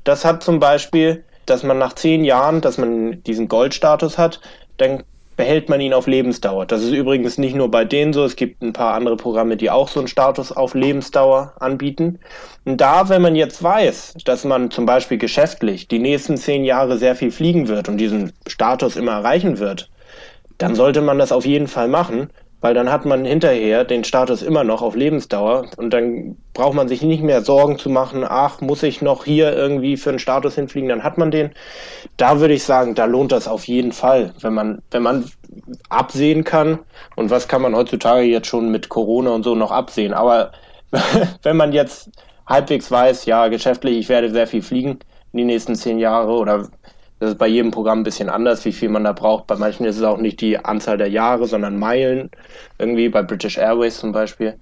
Das 0.04 0.24
hat 0.24 0.42
zum 0.42 0.58
Beispiel, 0.60 1.24
dass 1.44 1.62
man 1.62 1.78
nach 1.78 1.92
zehn 1.92 2.24
Jahren, 2.24 2.60
dass 2.62 2.78
man 2.78 3.22
diesen 3.24 3.48
Goldstatus 3.48 4.16
hat, 4.16 4.40
dann 4.78 5.04
behält 5.36 5.68
man 5.68 5.80
ihn 5.80 5.92
auf 5.92 6.06
Lebensdauer. 6.06 6.66
Das 6.66 6.82
ist 6.82 6.92
übrigens 6.92 7.38
nicht 7.38 7.54
nur 7.54 7.70
bei 7.70 7.84
denen 7.84 8.12
so, 8.12 8.24
es 8.24 8.36
gibt 8.36 8.62
ein 8.62 8.72
paar 8.72 8.94
andere 8.94 9.16
Programme, 9.16 9.56
die 9.56 9.70
auch 9.70 9.88
so 9.88 10.00
einen 10.00 10.08
Status 10.08 10.50
auf 10.50 10.74
Lebensdauer 10.74 11.52
anbieten. 11.60 12.18
Und 12.64 12.80
da, 12.80 13.08
wenn 13.08 13.22
man 13.22 13.36
jetzt 13.36 13.62
weiß, 13.62 14.14
dass 14.24 14.44
man 14.44 14.70
zum 14.70 14.86
Beispiel 14.86 15.18
geschäftlich 15.18 15.88
die 15.88 15.98
nächsten 15.98 16.36
zehn 16.36 16.64
Jahre 16.64 16.96
sehr 16.96 17.14
viel 17.14 17.30
fliegen 17.30 17.68
wird 17.68 17.88
und 17.88 17.98
diesen 17.98 18.32
Status 18.46 18.96
immer 18.96 19.12
erreichen 19.12 19.58
wird, 19.58 19.90
dann 20.58 20.74
sollte 20.74 21.02
man 21.02 21.18
das 21.18 21.32
auf 21.32 21.44
jeden 21.44 21.68
Fall 21.68 21.88
machen, 21.88 22.30
weil 22.60 22.74
dann 22.74 22.90
hat 22.90 23.04
man 23.04 23.24
hinterher 23.24 23.84
den 23.84 24.04
Status 24.04 24.42
immer 24.42 24.64
noch 24.64 24.82
auf 24.82 24.96
Lebensdauer 24.96 25.66
und 25.76 25.90
dann 25.90 26.36
braucht 26.54 26.74
man 26.74 26.88
sich 26.88 27.02
nicht 27.02 27.22
mehr 27.22 27.42
Sorgen 27.42 27.78
zu 27.78 27.90
machen, 27.90 28.24
ach, 28.26 28.60
muss 28.60 28.82
ich 28.82 29.02
noch 29.02 29.24
hier 29.24 29.54
irgendwie 29.54 29.96
für 29.96 30.10
einen 30.10 30.18
Status 30.18 30.54
hinfliegen, 30.54 30.88
dann 30.88 31.04
hat 31.04 31.18
man 31.18 31.30
den. 31.30 31.50
Da 32.16 32.40
würde 32.40 32.54
ich 32.54 32.64
sagen, 32.64 32.94
da 32.94 33.04
lohnt 33.04 33.32
das 33.32 33.46
auf 33.46 33.64
jeden 33.68 33.92
Fall, 33.92 34.32
wenn 34.40 34.54
man, 34.54 34.82
wenn 34.90 35.02
man 35.02 35.30
absehen 35.90 36.44
kann. 36.44 36.78
Und 37.14 37.30
was 37.30 37.48
kann 37.48 37.62
man 37.62 37.74
heutzutage 37.74 38.24
jetzt 38.24 38.46
schon 38.46 38.70
mit 38.70 38.88
Corona 38.88 39.30
und 39.30 39.42
so 39.42 39.54
noch 39.54 39.70
absehen? 39.70 40.14
Aber 40.14 40.52
wenn 41.42 41.56
man 41.56 41.72
jetzt 41.72 42.10
halbwegs 42.46 42.90
weiß, 42.90 43.26
ja, 43.26 43.48
geschäftlich, 43.48 43.98
ich 43.98 44.08
werde 44.08 44.30
sehr 44.30 44.46
viel 44.46 44.62
fliegen 44.62 44.98
in 45.32 45.38
die 45.38 45.44
nächsten 45.44 45.74
zehn 45.74 45.98
Jahre 45.98 46.32
oder 46.32 46.68
das 47.18 47.30
ist 47.30 47.38
bei 47.38 47.46
jedem 47.46 47.70
Programm 47.70 48.00
ein 48.00 48.04
bisschen 48.04 48.28
anders, 48.28 48.64
wie 48.64 48.72
viel 48.72 48.90
man 48.90 49.04
da 49.04 49.12
braucht. 49.12 49.46
Bei 49.46 49.56
manchen 49.56 49.86
ist 49.86 49.96
es 49.96 50.02
auch 50.02 50.18
nicht 50.18 50.40
die 50.40 50.58
Anzahl 50.58 50.98
der 50.98 51.08
Jahre, 51.08 51.46
sondern 51.46 51.78
Meilen. 51.78 52.30
Irgendwie 52.78 53.08
bei 53.08 53.22
British 53.22 53.56
Airways 53.56 53.98
zum 53.98 54.12
Beispiel. 54.12 54.58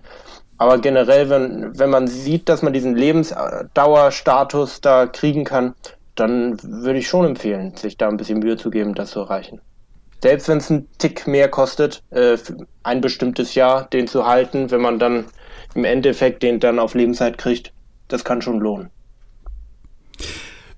Aber 0.57 0.79
generell, 0.79 1.29
wenn, 1.31 1.77
wenn 1.77 1.91
man 1.91 2.07
sieht, 2.07 2.49
dass 2.49 2.63
man 2.63 2.73
diesen 2.73 2.95
Lebensdauerstatus 2.95 4.81
da 4.81 5.07
kriegen 5.07 5.45
kann, 5.45 5.75
dann 6.15 6.63
würde 6.63 7.01
ich 7.01 7.09
schon 7.09 7.27
empfehlen, 7.27 7.75
sich 7.75 7.97
da 7.97 8.09
ein 8.09 8.17
bisschen 8.17 8.39
Mühe 8.39 8.57
zu 8.57 8.71
geben, 8.71 8.95
das 8.95 9.11
zu 9.11 9.21
erreichen. 9.21 9.61
Selbst 10.23 10.49
wenn 10.49 10.59
es 10.59 10.71
einen 10.71 10.89
Tick 10.99 11.27
mehr 11.27 11.49
kostet, 11.49 12.03
äh, 12.11 12.39
ein 12.85 13.01
bestimmtes 13.01 13.57
Jahr 13.57 13.89
den 13.89 14.07
zu 14.07 14.27
halten, 14.27 14.71
wenn 14.71 14.81
man 14.81 15.01
dann 15.01 15.25
im 15.75 15.85
Endeffekt 15.85 16.45
den 16.45 16.61
dann 16.61 16.79
auf 16.79 16.95
Lebenszeit 16.95 17.37
kriegt, 17.37 17.73
das 18.07 18.25
kann 18.25 18.41
schon 18.41 18.61
lohnen. 18.61 18.91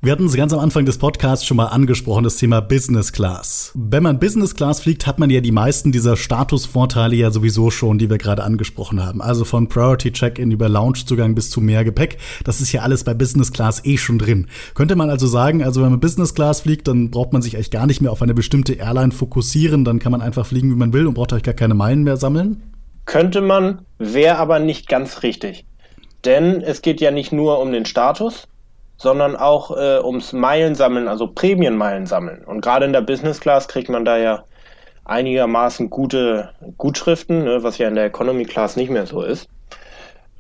Wir 0.02 0.12
hatten 0.12 0.26
es 0.26 0.36
ganz 0.36 0.52
am 0.52 0.58
Anfang 0.58 0.84
des 0.84 0.98
Podcasts 0.98 1.46
schon 1.46 1.56
mal 1.56 1.68
angesprochen, 1.68 2.22
das 2.22 2.36
Thema 2.36 2.60
Business 2.60 3.12
Class. 3.12 3.72
Wenn 3.74 4.02
man 4.02 4.20
Business 4.20 4.54
Class 4.54 4.80
fliegt, 4.80 5.06
hat 5.06 5.18
man 5.18 5.30
ja 5.30 5.40
die 5.40 5.52
meisten 5.52 5.90
dieser 5.90 6.18
Statusvorteile 6.18 7.16
ja 7.16 7.30
sowieso 7.30 7.70
schon, 7.70 7.96
die 7.96 8.10
wir 8.10 8.18
gerade 8.18 8.44
angesprochen 8.44 9.02
haben. 9.02 9.22
Also 9.22 9.46
von 9.46 9.68
Priority 9.68 10.12
Check-in 10.12 10.50
über 10.50 10.68
Loungezugang 10.68 11.34
bis 11.34 11.48
zu 11.48 11.62
mehr 11.62 11.82
Gepäck. 11.82 12.18
Das 12.44 12.60
ist 12.60 12.72
ja 12.72 12.82
alles 12.82 13.04
bei 13.04 13.14
Business 13.14 13.52
Class 13.52 13.84
eh 13.86 13.96
schon 13.96 14.18
drin. 14.18 14.48
Könnte 14.74 14.96
man 14.96 15.08
also 15.08 15.26
sagen, 15.26 15.64
also 15.64 15.82
wenn 15.82 15.90
man 15.90 16.00
Business 16.00 16.34
Class 16.34 16.60
fliegt, 16.60 16.86
dann 16.88 17.10
braucht 17.10 17.32
man 17.32 17.40
sich 17.40 17.56
eigentlich 17.56 17.70
gar 17.70 17.86
nicht 17.86 18.02
mehr 18.02 18.12
auf 18.12 18.20
eine 18.20 18.34
bestimmte 18.34 18.74
Airline 18.74 19.12
fokussieren, 19.12 19.86
dann 19.86 19.98
kann 19.98 20.12
man 20.12 20.20
einfach 20.20 20.44
fliegen, 20.44 20.70
wie 20.70 20.76
man 20.76 20.92
will 20.92 21.06
und 21.06 21.14
braucht 21.14 21.32
euch 21.32 21.42
gar 21.42 21.54
keine 21.54 21.74
Meilen 21.74 22.04
mehr 22.04 22.18
sammeln? 22.18 22.62
Könnte 23.06 23.40
man, 23.40 23.80
wäre 23.98 24.36
aber 24.36 24.58
nicht 24.58 24.88
ganz 24.88 25.22
richtig. 25.22 25.64
Denn 26.26 26.60
es 26.60 26.82
geht 26.82 27.00
ja 27.00 27.10
nicht 27.10 27.32
nur 27.32 27.60
um 27.60 27.72
den 27.72 27.86
Status, 27.86 28.46
sondern 28.96 29.36
auch 29.36 29.76
äh, 29.76 30.00
ums 30.02 30.32
Meilensammeln, 30.32 31.08
also 31.08 31.26
Prämienmeilen 31.26 32.06
sammeln. 32.06 32.44
Und 32.44 32.60
gerade 32.60 32.86
in 32.86 32.92
der 32.92 33.02
Business 33.02 33.40
Class 33.40 33.68
kriegt 33.68 33.88
man 33.88 34.04
da 34.04 34.16
ja 34.16 34.44
einigermaßen 35.04 35.90
gute 35.90 36.50
Gutschriften, 36.78 37.44
ne, 37.44 37.62
was 37.62 37.78
ja 37.78 37.88
in 37.88 37.94
der 37.94 38.06
Economy 38.06 38.44
Class 38.44 38.76
nicht 38.76 38.90
mehr 38.90 39.06
so 39.06 39.22
ist. 39.22 39.48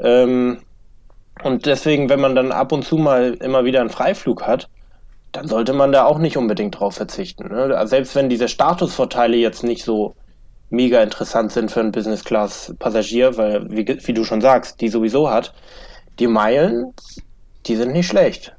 Ähm, 0.00 0.58
und 1.42 1.66
deswegen, 1.66 2.08
wenn 2.08 2.20
man 2.20 2.34
dann 2.34 2.50
ab 2.50 2.72
und 2.72 2.84
zu 2.84 2.96
mal 2.96 3.34
immer 3.34 3.64
wieder 3.64 3.80
einen 3.80 3.90
Freiflug 3.90 4.46
hat, 4.46 4.68
dann 5.32 5.46
sollte 5.46 5.74
man 5.74 5.92
da 5.92 6.06
auch 6.06 6.18
nicht 6.18 6.36
unbedingt 6.36 6.80
drauf 6.80 6.94
verzichten. 6.94 7.48
Ne? 7.48 7.76
Also 7.76 7.90
selbst 7.90 8.14
wenn 8.14 8.30
diese 8.30 8.48
Statusvorteile 8.48 9.36
jetzt 9.36 9.62
nicht 9.62 9.84
so 9.84 10.14
mega 10.70 11.02
interessant 11.02 11.52
sind 11.52 11.70
für 11.70 11.80
einen 11.80 11.92
Business 11.92 12.24
Class 12.24 12.74
Passagier, 12.78 13.36
weil, 13.36 13.70
wie, 13.70 13.86
wie 13.86 14.14
du 14.14 14.24
schon 14.24 14.40
sagst, 14.40 14.80
die 14.80 14.88
sowieso 14.88 15.30
hat, 15.30 15.52
die 16.18 16.26
Meilen 16.26 16.92
die 17.66 17.76
sind 17.76 17.92
nicht 17.92 18.06
schlecht. 18.06 18.54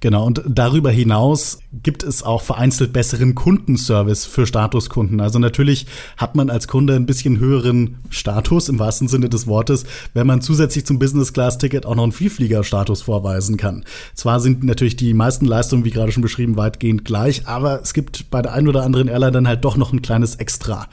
Genau, 0.00 0.26
und 0.26 0.42
darüber 0.48 0.90
hinaus 0.90 1.60
gibt 1.72 2.02
es 2.02 2.24
auch 2.24 2.42
vereinzelt 2.42 2.92
besseren 2.92 3.36
Kundenservice 3.36 4.26
für 4.26 4.46
Statuskunden. 4.46 5.20
Also 5.20 5.38
natürlich 5.38 5.86
hat 6.16 6.34
man 6.34 6.50
als 6.50 6.66
Kunde 6.66 6.96
ein 6.96 7.06
bisschen 7.06 7.38
höheren 7.38 7.98
Status 8.10 8.68
im 8.68 8.80
wahrsten 8.80 9.06
Sinne 9.06 9.28
des 9.28 9.46
Wortes, 9.46 9.84
wenn 10.12 10.26
man 10.26 10.40
zusätzlich 10.40 10.84
zum 10.86 10.98
Business-Class-Ticket 10.98 11.86
auch 11.86 11.94
noch 11.94 12.02
einen 12.02 12.10
Vielflieger-Status 12.10 13.02
vorweisen 13.02 13.56
kann. 13.56 13.84
Zwar 14.14 14.40
sind 14.40 14.64
natürlich 14.64 14.96
die 14.96 15.14
meisten 15.14 15.46
Leistungen, 15.46 15.84
wie 15.84 15.90
gerade 15.90 16.10
schon 16.10 16.22
beschrieben, 16.22 16.56
weitgehend 16.56 17.04
gleich, 17.04 17.46
aber 17.46 17.80
es 17.80 17.94
gibt 17.94 18.28
bei 18.28 18.42
der 18.42 18.54
einen 18.54 18.66
oder 18.66 18.82
anderen 18.82 19.06
Airline 19.06 19.30
dann 19.30 19.46
halt 19.46 19.64
doch 19.64 19.76
noch 19.76 19.92
ein 19.92 20.02
kleines 20.02 20.34
Extra. 20.34 20.88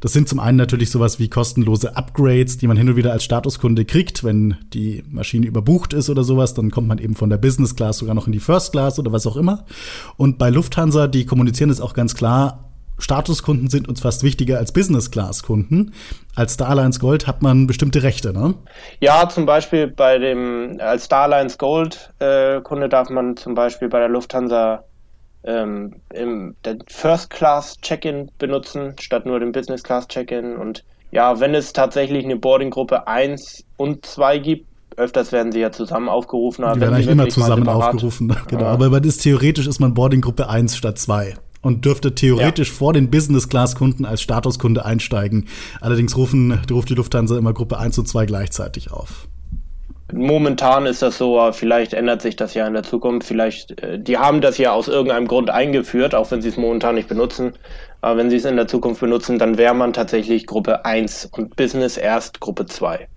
Das 0.00 0.12
sind 0.12 0.28
zum 0.28 0.40
einen 0.40 0.56
natürlich 0.56 0.90
sowas 0.90 1.18
wie 1.18 1.28
kostenlose 1.28 1.96
Upgrades, 1.96 2.58
die 2.58 2.66
man 2.66 2.76
hin 2.76 2.88
und 2.88 2.96
wieder 2.96 3.12
als 3.12 3.22
Statuskunde 3.22 3.84
kriegt, 3.84 4.24
wenn 4.24 4.56
die 4.72 5.04
Maschine 5.08 5.46
überbucht 5.46 5.92
ist 5.92 6.08
oder 6.08 6.24
sowas, 6.24 6.54
dann 6.54 6.70
kommt 6.70 6.88
man 6.88 6.98
eben 6.98 7.14
von 7.14 7.30
der 7.30 7.36
Business 7.36 7.76
Class 7.76 7.98
sogar 7.98 8.14
noch 8.14 8.26
in 8.26 8.32
die 8.32 8.40
First 8.40 8.72
Class 8.72 8.98
oder 8.98 9.12
was 9.12 9.26
auch 9.26 9.36
immer. 9.36 9.66
Und 10.16 10.38
bei 10.38 10.50
Lufthansa, 10.50 11.06
die 11.06 11.26
kommunizieren 11.26 11.70
es 11.70 11.80
auch 11.80 11.92
ganz 11.92 12.14
klar, 12.14 12.70
Statuskunden 13.00 13.68
sind 13.68 13.88
uns 13.88 14.00
fast 14.00 14.22
wichtiger 14.22 14.58
als 14.58 14.72
Business-Class-Kunden. 14.72 15.94
Als 16.34 16.54
Starlines 16.54 17.00
Gold 17.00 17.26
hat 17.26 17.42
man 17.42 17.66
bestimmte 17.66 18.02
Rechte, 18.02 18.32
ne? 18.32 18.54
Ja, 19.00 19.28
zum 19.28 19.46
Beispiel 19.46 19.86
bei 19.86 20.18
dem, 20.18 20.78
als 20.80 21.06
Starlines 21.06 21.58
Gold-Kunde 21.58 22.86
äh, 22.86 22.88
darf 22.88 23.08
man 23.08 23.36
zum 23.36 23.54
Beispiel 23.54 23.88
bei 23.88 23.98
der 23.98 24.08
Lufthansa 24.08 24.84
ähm, 25.44 25.96
im 26.12 26.54
First 26.88 27.30
Class 27.30 27.76
Check-in 27.80 28.30
benutzen, 28.38 28.94
statt 29.00 29.26
nur 29.26 29.40
dem 29.40 29.52
Business 29.52 29.82
Class 29.82 30.08
Check-in. 30.08 30.56
Und 30.56 30.84
ja, 31.10 31.40
wenn 31.40 31.54
es 31.54 31.72
tatsächlich 31.72 32.24
eine 32.24 32.36
Boarding-Gruppe 32.36 33.06
1 33.06 33.64
und 33.76 34.04
2 34.04 34.38
gibt, 34.38 34.66
öfters 34.96 35.32
werden 35.32 35.52
sie 35.52 35.60
ja 35.60 35.72
zusammen 35.72 36.08
aufgerufen. 36.08 36.64
Die 36.74 36.80
werden 36.80 36.94
eigentlich 36.94 37.08
immer 37.08 37.28
zusammen 37.28 37.68
aufgerufen, 37.68 38.36
genau. 38.48 38.62
Ja. 38.62 38.68
Aber 38.68 39.02
ist, 39.04 39.22
theoretisch 39.22 39.66
ist 39.66 39.80
man 39.80 39.94
Boarding-Gruppe 39.94 40.48
1 40.48 40.76
statt 40.76 40.98
2 40.98 41.34
und 41.62 41.84
dürfte 41.84 42.14
theoretisch 42.14 42.68
ja. 42.68 42.74
vor 42.74 42.92
den 42.92 43.10
Business-Class-Kunden 43.10 44.04
als 44.04 44.22
Statuskunde 44.22 44.84
einsteigen. 44.84 45.46
Allerdings 45.80 46.16
rufen, 46.16 46.60
ruft 46.70 46.90
die 46.90 46.94
Lufthansa 46.94 47.36
immer 47.36 47.52
Gruppe 47.52 47.78
1 47.78 47.98
und 47.98 48.08
2 48.08 48.26
gleichzeitig 48.26 48.92
auf. 48.92 49.28
Momentan 50.12 50.86
ist 50.86 51.02
das 51.02 51.18
so, 51.18 51.50
vielleicht 51.52 51.94
ändert 51.94 52.22
sich 52.22 52.36
das 52.36 52.54
ja 52.54 52.66
in 52.66 52.74
der 52.74 52.82
Zukunft. 52.82 53.26
Vielleicht, 53.26 53.80
äh, 53.82 53.98
die 53.98 54.18
haben 54.18 54.40
das 54.40 54.58
ja 54.58 54.72
aus 54.72 54.88
irgendeinem 54.88 55.26
Grund 55.26 55.50
eingeführt, 55.50 56.14
auch 56.14 56.30
wenn 56.30 56.42
sie 56.42 56.48
es 56.48 56.56
momentan 56.56 56.94
nicht 56.94 57.08
benutzen. 57.08 57.54
Aber 58.00 58.16
wenn 58.18 58.30
sie 58.30 58.36
es 58.36 58.44
in 58.44 58.56
der 58.56 58.68
Zukunft 58.68 59.00
benutzen, 59.00 59.38
dann 59.38 59.58
wäre 59.58 59.74
man 59.74 59.92
tatsächlich 59.92 60.46
Gruppe 60.46 60.84
1 60.84 61.26
und 61.32 61.56
Business 61.56 61.96
erst 61.96 62.40
Gruppe 62.40 62.66
2. 62.66 63.08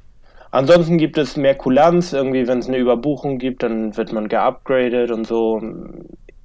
Ansonsten 0.51 0.97
gibt 0.97 1.17
es 1.17 1.35
mehr 1.35 1.55
Kulanz. 1.55 2.13
Irgendwie, 2.13 2.47
wenn 2.47 2.59
es 2.59 2.67
eine 2.67 2.77
Überbuchung 2.77 3.39
gibt, 3.39 3.63
dann 3.63 3.97
wird 3.97 4.11
man 4.11 4.27
geupgradet 4.27 5.09
und 5.09 5.25
so. 5.25 5.61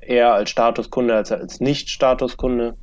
Eher 0.00 0.32
als 0.32 0.50
Statuskunde 0.50 1.14
als 1.14 1.30
als 1.32 1.60
Nicht-Statuskunde. 1.60 2.74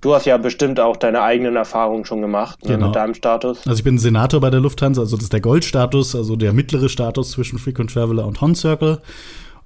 Du 0.00 0.14
hast 0.14 0.24
ja 0.24 0.38
bestimmt 0.38 0.80
auch 0.80 0.96
deine 0.96 1.20
eigenen 1.22 1.56
Erfahrungen 1.56 2.04
schon 2.04 2.22
gemacht 2.22 2.62
ne, 2.62 2.74
genau. 2.74 2.86
mit 2.86 2.96
deinem 2.96 3.14
Status. 3.14 3.66
Also 3.66 3.78
ich 3.78 3.84
bin 3.84 3.98
Senator 3.98 4.40
bei 4.40 4.50
der 4.50 4.60
Lufthansa, 4.60 5.02
also 5.02 5.16
das 5.16 5.24
ist 5.24 5.32
der 5.32 5.40
Goldstatus, 5.40 6.14
also 6.14 6.36
der 6.36 6.52
mittlere 6.52 6.88
Status 6.88 7.32
zwischen 7.32 7.58
Frequent 7.58 7.92
Traveler 7.92 8.26
und 8.26 8.40
Hon 8.40 8.54
Circle. 8.54 9.00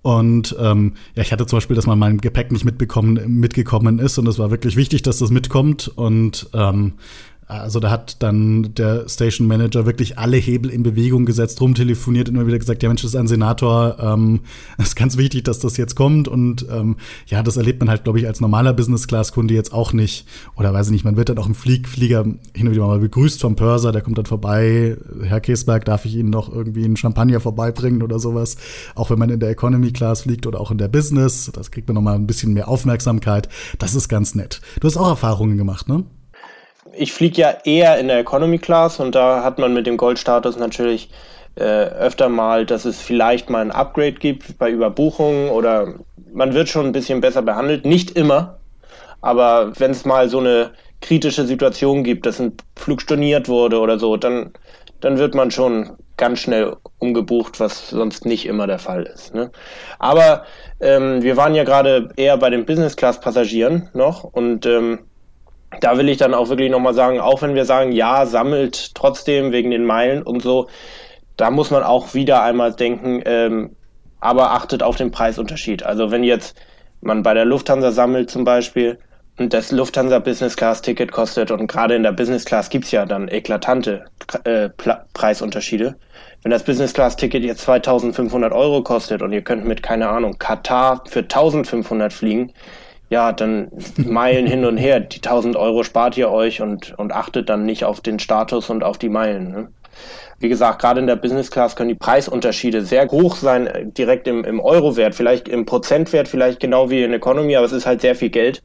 Und 0.03 0.55
ähm, 0.61 0.95
ja, 1.15 1.23
ich 1.23 1.33
hatte 1.33 1.47
zum 1.47 1.57
Beispiel, 1.57 1.77
dass 1.77 1.87
man 1.87 1.99
mein 1.99 2.19
Gepäck 2.19 2.53
nicht 2.53 2.65
mitbekommen, 2.65 3.39
mitgekommen 3.41 3.99
ist 3.99 4.19
und 4.19 4.29
es 4.29 4.39
war 4.39 4.51
wirklich 4.51 4.77
wichtig, 4.77 5.03
dass 5.03 5.19
das 5.19 5.31
mitkommt. 5.31 5.91
Und 5.97 6.51
ähm, 6.53 6.95
also 7.47 7.79
da 7.79 7.91
hat 7.91 8.23
dann 8.23 8.75
der 8.75 9.09
Station 9.09 9.47
Manager 9.47 9.85
wirklich 9.85 10.19
alle 10.19 10.37
Hebel 10.37 10.71
in 10.71 10.83
Bewegung 10.83 11.27
gesetzt, 11.27 11.61
rumtelefoniert 11.61 12.29
und 12.29 12.37
immer 12.37 12.47
wieder 12.47 12.59
gesagt, 12.59 12.83
ja 12.83 12.89
Mensch, 12.89 13.03
das 13.03 13.13
ist 13.13 13.17
ein 13.17 13.27
Senator, 13.27 13.97
ähm, 14.01 14.41
ist 14.79 14.97
ganz 14.97 15.17
wichtig, 15.17 15.45
dass 15.45 15.59
das 15.59 15.77
jetzt 15.77 15.95
kommt. 15.95 16.27
Und 16.27 16.67
ähm, 16.71 16.97
ja, 17.27 17.43
das 17.43 17.57
erlebt 17.57 17.81
man 17.81 17.91
halt, 17.91 18.05
glaube 18.05 18.19
ich, 18.19 18.27
als 18.27 18.41
normaler 18.41 18.73
Business-Class-Kunde 18.73 19.53
jetzt 19.53 19.73
auch 19.73 19.93
nicht. 19.93 20.27
Oder 20.57 20.73
weiß 20.73 20.87
ich 20.87 20.93
nicht, 20.93 21.05
man 21.05 21.17
wird 21.17 21.29
dann 21.29 21.39
auch 21.39 21.47
im 21.47 21.55
Flieg 21.55 21.89
Flieger 21.89 22.25
hin 22.55 22.67
und 22.67 22.73
wieder 22.73 22.87
mal 22.87 22.99
begrüßt 22.99 23.41
vom 23.41 23.57
Pörser, 23.57 23.93
der 23.93 24.03
kommt 24.03 24.17
dann 24.17 24.27
vorbei. 24.27 24.97
Herr 25.23 25.41
Käsberg, 25.41 25.85
darf 25.85 26.07
ich 26.07 26.15
Ihnen 26.15 26.31
noch 26.31 26.53
irgendwie 26.53 26.85
einen 26.85 26.97
Champagner 26.97 27.41
vorbeibringen 27.41 28.03
oder 28.03 28.19
sowas? 28.19 28.57
Auch 28.95 29.11
wenn 29.11 29.19
man 29.19 29.31
in 29.31 29.41
der 29.41 29.51
Economy-Class 29.51 30.23
fliegt 30.23 30.47
oder 30.47 30.61
auch 30.61 30.71
in 30.71 30.79
der 30.79 30.89
Business, 30.89 31.51
das 31.53 31.71
kriegt 31.71 31.89
man 31.89 31.95
nochmal 31.95 32.15
ein 32.15 32.27
bisschen 32.27 32.55
mehr 32.55 32.69
Aufmerksamkeit. 32.69 33.49
Das 33.79 33.95
ist 33.95 34.09
ganz 34.09 34.35
nett. 34.35 34.61
Du 34.81 34.87
hast 34.87 34.97
auch 34.97 35.09
Erfahrungen 35.09 35.59
gemacht, 35.59 35.89
ne? 35.89 36.05
Ich 36.97 37.13
fliege 37.13 37.41
ja 37.41 37.55
eher 37.65 37.99
in 37.99 38.09
der 38.09 38.19
Economy 38.19 38.59
Class 38.59 39.01
und 39.01 39.15
da 39.15 39.43
hat 39.43 39.59
man 39.59 39.73
mit 39.75 39.87
dem 39.87 39.97
Goldstatus 39.97 40.57
natürlich 40.57 41.11
äh, 41.57 41.63
öfter 41.63 42.29
mal, 42.29 42.67
dass 42.67 42.85
es 42.85 43.01
vielleicht 43.01 43.51
mal 43.51 43.61
ein 43.61 43.71
Upgrade 43.71 44.15
gibt 44.15 44.59
bei 44.59 44.71
Überbuchungen 44.71 45.51
oder 45.51 45.95
man 46.33 46.55
wird 46.55 46.69
schon 46.69 46.87
ein 46.87 46.93
bisschen 46.93 47.21
besser 47.21 47.43
behandelt. 47.43 47.85
Nicht 47.85 48.13
immer, 48.13 48.59
aber 49.21 49.73
wenn 49.79 49.93
es 49.93 50.05
mal 50.05 50.29
so 50.29 50.41
eine 50.41 50.73
kritische 51.01 51.47
Situation 51.47 52.03
gibt, 52.03 52.27
dass 52.27 52.41
ein 52.41 52.57
Flug 52.77 53.03
storniert 53.03 53.49
wurde 53.49 53.79
oder 53.79 53.99
so, 53.99 54.17
dann, 54.17 54.53
dann 55.01 55.19
wird 55.19 55.35
man 55.35 55.51
schon 55.51 55.97
ganz 56.17 56.41
schnell 56.41 56.77
umgebucht, 56.99 57.61
was 57.61 57.91
sonst 57.91 58.25
nicht 58.25 58.47
immer 58.47 58.67
der 58.67 58.79
Fall 58.79 59.05
ist. 59.05 59.35
Ne? 59.35 59.51
Aber 59.99 60.45
ähm, 60.81 61.23
wir 61.23 61.37
waren 61.37 61.55
ja 61.55 61.65
gerade 61.65 62.11
eher 62.17 62.37
bei 62.37 62.51
den 62.51 62.65
Business 62.65 62.97
Class 62.97 63.21
Passagieren 63.21 63.89
noch 63.93 64.25
und 64.25 64.67
ähm, 64.67 65.01
da 65.81 65.99
will 65.99 66.09
ich 66.09 66.19
dann 66.19 66.35
auch 66.35 66.49
wirklich 66.49 66.71
nochmal 66.71 66.95
sagen, 66.95 67.21
auch 67.21 67.43
wenn 67.43 67.55
wir 67.55 67.65
sagen, 67.65 67.93
ja, 67.93 68.27
sammelt 68.27 68.95
trotzdem 68.95 69.53
wegen 69.53 69.71
den 69.71 69.85
Meilen 69.85 70.23
und 70.23 70.43
so, 70.43 70.69
da 71.37 71.51
muss 71.51 71.71
man 71.71 71.83
auch 71.83 72.15
wieder 72.15 72.43
einmal 72.43 72.73
denken, 72.73 73.23
ähm, 73.25 73.77
aber 74.21 74.53
achtet 74.53 74.83
auf 74.83 74.97
den 74.97 75.11
Preisunterschied. 75.11 75.83
Also 75.83 76.11
wenn 76.11 76.25
jetzt 76.25 76.57
man 77.01 77.23
bei 77.23 77.35
der 77.35 77.45
Lufthansa 77.45 77.93
sammelt 77.93 78.31
zum 78.31 78.45
Beispiel 78.45 78.99
und 79.37 79.53
das 79.53 79.73
Lufthansa 79.73 80.21
Business 80.21 80.57
Class 80.57 80.81
Ticket 80.81 81.13
kostet 81.13 81.51
und 81.51 81.67
gerade 81.67 81.95
in 81.95 82.03
der 82.03 82.13
Business 82.13 82.45
Class 82.45 82.71
gibt's 82.71 82.93
ja 82.93 83.05
dann 83.05 83.29
eklatante 83.29 84.05
äh, 84.45 84.71
Preisunterschiede. 85.13 85.97
Wenn 86.43 86.51
das 86.51 86.63
Business 86.63 86.95
Class 86.95 87.17
Ticket 87.17 87.43
jetzt 87.43 87.63
2500 87.63 88.53
Euro 88.53 88.83
kostet 88.83 89.23
und 89.23 89.33
ihr 89.33 89.43
könnt 89.43 89.65
mit, 89.65 89.83
keine 89.83 90.09
Ahnung, 90.09 90.39
Katar 90.39 91.03
für 91.07 91.21
1500 91.21 92.13
fliegen, 92.13 92.53
ja, 93.15 93.31
dann 93.31 93.71
Meilen 93.97 94.45
hin 94.45 94.65
und 94.65 94.77
her. 94.77 94.99
Die 94.99 95.19
1000 95.19 95.55
Euro 95.55 95.85
spart 95.85 96.17
ihr 96.17 96.33
euch 96.33 96.61
und, 96.61 96.99
und 96.99 97.13
achtet 97.13 97.49
dann 97.49 97.65
nicht 97.65 97.85
auf 97.85 98.01
den 98.01 98.19
Status 98.19 98.71
und 98.71 98.83
auf 98.83 98.99
die 98.99 99.09
Meilen. 99.09 99.53
Ne? 99.53 99.69
Wie 100.41 100.49
gesagt, 100.49 100.81
gerade 100.81 100.99
in 100.99 101.07
der 101.07 101.15
Business 101.15 101.49
Class 101.49 101.77
können 101.77 101.91
die 101.91 101.95
Preisunterschiede 101.95 102.85
sehr 102.85 103.09
hoch 103.09 103.37
sein, 103.37 103.69
äh, 103.69 103.87
direkt 103.87 104.27
im, 104.27 104.43
im 104.45 104.59
Euro-Wert, 104.59 105.15
vielleicht 105.15 105.47
im 105.47 105.65
Prozentwert, 105.65 106.27
vielleicht 106.27 106.59
genau 106.59 106.91
wie 106.91 107.05
in 107.05 107.13
Economy, 107.13 107.55
aber 107.55 107.67
es 107.67 107.73
ist 107.73 107.87
halt 107.87 108.01
sehr 108.01 108.17
viel 108.17 108.31
Geld. 108.31 108.65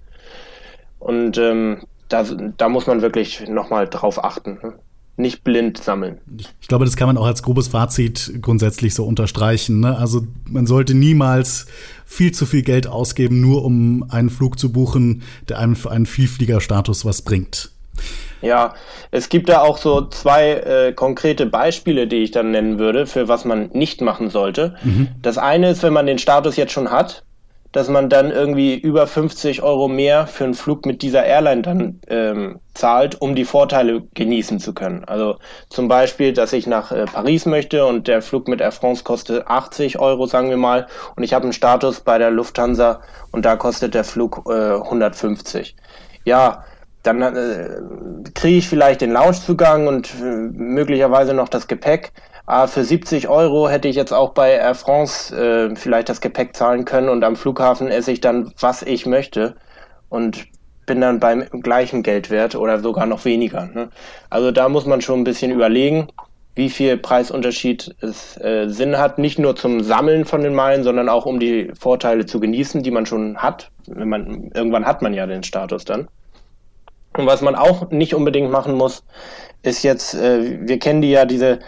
Und 0.97 1.37
ähm, 1.37 1.83
da, 2.07 2.25
da 2.57 2.69
muss 2.69 2.87
man 2.87 3.03
wirklich 3.03 3.47
nochmal 3.47 3.87
drauf 3.87 4.23
achten. 4.23 4.57
Ne? 4.63 4.79
Nicht 5.19 5.43
blind 5.43 5.77
sammeln. 5.77 6.19
Ich 6.61 6.67
glaube, 6.67 6.85
das 6.85 6.95
kann 6.95 7.07
man 7.07 7.17
auch 7.17 7.25
als 7.25 7.43
grobes 7.43 7.67
Fazit 7.67 8.33
grundsätzlich 8.41 8.95
so 8.95 9.05
unterstreichen. 9.05 9.81
Ne? 9.81 9.97
Also 9.97 10.25
man 10.45 10.65
sollte 10.65 10.93
niemals 10.93 11.67
viel 12.05 12.31
zu 12.31 12.45
viel 12.45 12.63
Geld 12.63 12.87
ausgeben, 12.87 13.41
nur 13.41 13.63
um 13.65 14.05
einen 14.09 14.29
Flug 14.29 14.57
zu 14.57 14.71
buchen, 14.71 15.23
der 15.47 15.59
einem 15.59 15.75
für 15.75 15.91
einen 15.91 16.05
Vielfliegerstatus 16.05 17.05
was 17.05 17.21
bringt. 17.21 17.71
Ja, 18.41 18.73
es 19.11 19.27
gibt 19.27 19.49
da 19.49 19.61
auch 19.61 19.77
so 19.77 20.07
zwei 20.07 20.51
äh, 20.51 20.93
konkrete 20.93 21.45
Beispiele, 21.45 22.07
die 22.07 22.23
ich 22.23 22.31
dann 22.31 22.51
nennen 22.51 22.79
würde, 22.79 23.05
für 23.05 23.27
was 23.27 23.43
man 23.43 23.69
nicht 23.73 24.01
machen 24.01 24.29
sollte. 24.29 24.75
Mhm. 24.83 25.09
Das 25.21 25.37
eine 25.37 25.71
ist, 25.71 25.83
wenn 25.83 25.93
man 25.93 26.07
den 26.07 26.19
Status 26.19 26.55
jetzt 26.55 26.71
schon 26.71 26.89
hat, 26.89 27.23
dass 27.71 27.87
man 27.87 28.09
dann 28.09 28.31
irgendwie 28.31 28.75
über 28.75 29.05
50 29.05 29.61
Euro 29.61 29.87
mehr 29.87 30.25
für 30.25 30.45
einen 30.45 30.53
Flug 30.55 30.85
mit 30.85 31.01
dieser 31.01 31.23
Airline 31.23 31.61
dann 31.61 32.01
ähm, 32.07 32.59
zahlt, 32.73 33.21
um 33.21 33.35
die 33.35 33.45
Vorteile 33.45 34.03
genießen 34.13 34.59
zu 34.59 34.73
können. 34.73 35.03
Also 35.05 35.37
zum 35.69 35.87
Beispiel, 35.87 36.33
dass 36.33 36.53
ich 36.53 36.65
nach 36.65 36.91
äh, 36.91 37.05
Paris 37.05 37.45
möchte 37.45 37.85
und 37.85 38.07
der 38.07 38.21
Flug 38.21 38.47
mit 38.47 38.61
Air 38.61 38.71
France 38.71 39.03
kostet 39.03 39.47
80 39.47 39.99
Euro, 39.99 40.25
sagen 40.25 40.49
wir 40.49 40.57
mal, 40.57 40.87
und 41.15 41.23
ich 41.23 41.33
habe 41.33 41.43
einen 41.43 41.53
Status 41.53 41.99
bei 41.99 42.17
der 42.17 42.31
Lufthansa 42.31 43.01
und 43.31 43.45
da 43.45 43.55
kostet 43.55 43.93
der 43.93 44.03
Flug 44.03 44.43
äh, 44.49 44.75
150. 44.75 45.75
Ja, 46.25 46.63
dann 47.03 47.21
äh, 47.21 47.81
kriege 48.33 48.57
ich 48.57 48.67
vielleicht 48.67 49.01
den 49.01 49.11
Loungezugang 49.11 49.87
und 49.87 50.13
äh, 50.15 50.23
möglicherweise 50.23 51.33
noch 51.33 51.49
das 51.49 51.67
Gepäck. 51.67 52.11
Aber 52.49 52.67
für 52.67 52.83
70 52.83 53.29
Euro 53.29 53.69
hätte 53.69 53.87
ich 53.87 53.95
jetzt 53.95 54.11
auch 54.11 54.31
bei 54.31 54.53
Air 54.53 54.73
France 54.73 55.35
äh, 55.35 55.75
vielleicht 55.75 56.09
das 56.09 56.19
Gepäck 56.19 56.55
zahlen 56.55 56.83
können 56.83 57.07
und 57.07 57.23
am 57.23 57.35
Flughafen 57.35 57.89
esse 57.89 58.11
ich 58.11 58.21
dann, 58.21 58.51
was 58.59 58.81
ich 58.81 59.05
möchte 59.05 59.55
und 60.09 60.47
bin 60.87 60.99
dann 60.99 61.19
beim 61.19 61.47
gleichen 61.61 62.01
Geldwert 62.01 62.55
oder 62.55 62.79
sogar 62.79 63.05
noch 63.05 63.23
weniger. 63.23 63.67
Ne? 63.67 63.89
Also 64.31 64.49
da 64.49 64.67
muss 64.67 64.87
man 64.87 64.99
schon 65.01 65.19
ein 65.19 65.25
bisschen 65.25 65.51
überlegen, 65.51 66.07
wie 66.55 66.71
viel 66.71 66.97
Preisunterschied 66.97 67.95
es 68.01 68.35
äh, 68.41 68.67
Sinn 68.67 68.97
hat, 68.97 69.19
nicht 69.19 69.37
nur 69.37 69.55
zum 69.55 69.83
Sammeln 69.83 70.25
von 70.25 70.41
den 70.41 70.55
Meilen, 70.55 70.81
sondern 70.81 71.07
auch 71.07 71.27
um 71.27 71.39
die 71.39 71.71
Vorteile 71.79 72.25
zu 72.25 72.39
genießen, 72.39 72.81
die 72.81 72.89
man 72.89 73.05
schon 73.05 73.37
hat. 73.37 73.69
Wenn 73.85 74.09
man, 74.09 74.49
irgendwann 74.55 74.87
hat 74.87 75.03
man 75.03 75.13
ja 75.13 75.27
den 75.27 75.43
Status 75.43 75.85
dann. 75.85 76.07
Und 77.15 77.27
was 77.27 77.41
man 77.41 77.53
auch 77.53 77.91
nicht 77.91 78.15
unbedingt 78.15 78.49
machen 78.49 78.73
muss, 78.73 79.03
ist 79.61 79.83
jetzt, 79.83 80.15
äh, 80.15 80.67
wir 80.67 80.79
kennen 80.79 81.03
die 81.03 81.11
ja 81.11 81.25
diese 81.25 81.59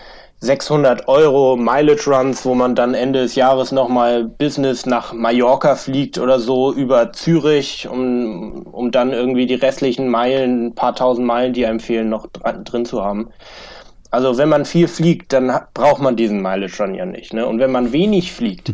600 0.44 1.08
Euro 1.08 1.56
Mileage 1.56 2.10
Runs, 2.10 2.44
wo 2.46 2.56
man 2.56 2.74
dann 2.74 2.96
Ende 2.96 3.22
des 3.22 3.36
Jahres 3.36 3.72
nochmal 3.72 4.24
Business 4.24 4.88
nach 4.88 5.14
Mallorca 5.14 5.76
fliegt 5.76 6.18
oder 6.18 6.40
so 6.40 6.74
über 6.74 7.14
Zürich, 7.14 7.88
um, 7.88 8.64
um 8.64 8.90
dann 8.90 9.14
irgendwie 9.14 9.46
die 9.46 9.54
restlichen 9.54 10.08
Meilen, 10.10 10.68
ein 10.68 10.76
paar 10.76 10.96
tausend 10.96 11.28
Meilen, 11.28 11.54
die 11.54 11.68
einem 11.68 11.80
fehlen, 11.80 12.10
noch 12.10 12.26
drin 12.26 12.86
zu 12.86 13.04
haben. 13.04 13.30
Also 14.10 14.40
wenn 14.40 14.50
man 14.50 14.66
viel 14.66 14.88
fliegt, 14.88 15.32
dann 15.32 15.52
braucht 15.76 16.02
man 16.02 16.16
diesen 16.16 16.42
Mileage 16.42 16.82
Run 16.82 16.96
ja 16.96 17.06
nicht. 17.06 17.34
Ne? 17.34 17.46
Und 17.46 17.60
wenn 17.60 17.72
man 17.72 17.92
wenig 17.92 18.34
fliegt, 18.34 18.74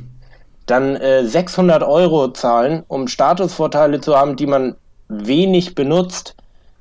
dann 0.68 0.96
äh, 0.96 1.26
600 1.26 1.84
Euro 1.84 2.30
zahlen, 2.32 2.84
um 2.88 3.10
Statusvorteile 3.10 4.00
zu 4.00 4.16
haben, 4.16 4.38
die 4.38 4.48
man 4.48 4.78
wenig 5.10 5.76
benutzt, 5.76 6.38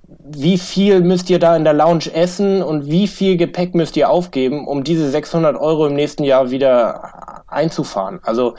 wie 0.08 0.58
viel 0.58 1.00
müsst 1.00 1.30
ihr 1.30 1.38
da 1.38 1.56
in 1.56 1.64
der 1.64 1.72
Lounge 1.72 2.12
essen 2.12 2.62
und 2.62 2.86
wie 2.86 3.08
viel 3.08 3.36
Gepäck 3.36 3.74
müsst 3.74 3.96
ihr 3.96 4.10
aufgeben, 4.10 4.66
um 4.66 4.84
diese 4.84 5.10
600 5.10 5.56
Euro 5.56 5.86
im 5.86 5.94
nächsten 5.94 6.24
Jahr 6.24 6.50
wieder 6.50 7.42
einzufahren? 7.48 8.20
Also 8.22 8.54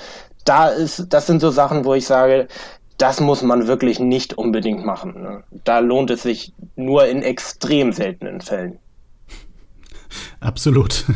da 0.45 0.69
ist, 0.69 1.07
das 1.09 1.27
sind 1.27 1.39
so 1.41 1.49
Sachen, 1.51 1.85
wo 1.85 1.93
ich 1.93 2.05
sage, 2.05 2.47
das 2.97 3.19
muss 3.19 3.43
man 3.43 3.67
wirklich 3.67 3.99
nicht 3.99 4.37
unbedingt 4.37 4.85
machen. 4.85 5.21
Ne? 5.21 5.43
Da 5.63 5.79
lohnt 5.79 6.09
es 6.09 6.23
sich 6.23 6.53
nur 6.75 7.07
in 7.07 7.21
extrem 7.21 7.91
seltenen 7.91 8.41
Fällen. 8.41 8.79
Absolut. 10.39 11.05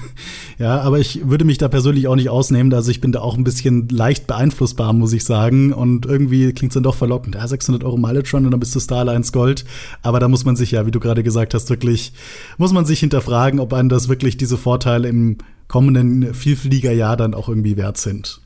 Ja, 0.58 0.80
aber 0.82 1.00
ich 1.00 1.28
würde 1.28 1.44
mich 1.44 1.58
da 1.58 1.70
persönlich 1.70 2.08
auch 2.08 2.16
nicht 2.16 2.30
ausnehmen. 2.30 2.72
Also 2.72 2.92
ich 2.92 3.02
bin 3.02 3.12
da 3.12 3.22
auch 3.22 3.36
ein 3.36 3.44
bisschen 3.44 3.90
leicht 3.90 4.28
beeinflussbar, 4.28 4.94
muss 4.94 5.12
ich 5.12 5.24
sagen. 5.24 5.74
Und 5.74 6.06
irgendwie 6.06 6.54
klingt 6.54 6.72
es 6.72 6.76
dann 6.76 6.84
doch 6.84 6.94
verlockend. 6.94 7.34
Ja, 7.34 7.48
600 7.48 7.84
Euro 7.84 7.98
Mileage 7.98 8.38
und 8.38 8.52
dann 8.52 8.60
bist 8.60 8.76
du 8.76 8.80
Star 8.80 9.00
Alliance 9.00 9.32
Gold. 9.32 9.66
Aber 10.04 10.20
da 10.20 10.28
muss 10.28 10.46
man 10.46 10.56
sich 10.56 10.70
ja, 10.70 10.86
wie 10.86 10.92
du 10.92 11.00
gerade 11.00 11.24
gesagt 11.24 11.56
hast, 11.56 11.72
wirklich, 11.72 12.14
muss 12.60 12.74
man 12.74 12.86
sich 12.86 13.00
hinterfragen, 13.00 13.60
ob 13.60 13.74
einem 13.74 13.90
das 13.90 14.08
wirklich 14.08 14.38
diese 14.38 14.56
Vorteile 14.56 15.08
im 15.08 15.40
kommenden 15.68 16.36
Vielfliegerjahr 16.36 17.18
dann 17.18 17.34
auch 17.34 17.50
irgendwie 17.50 17.78
wert 17.78 17.98
sind. 17.98 18.42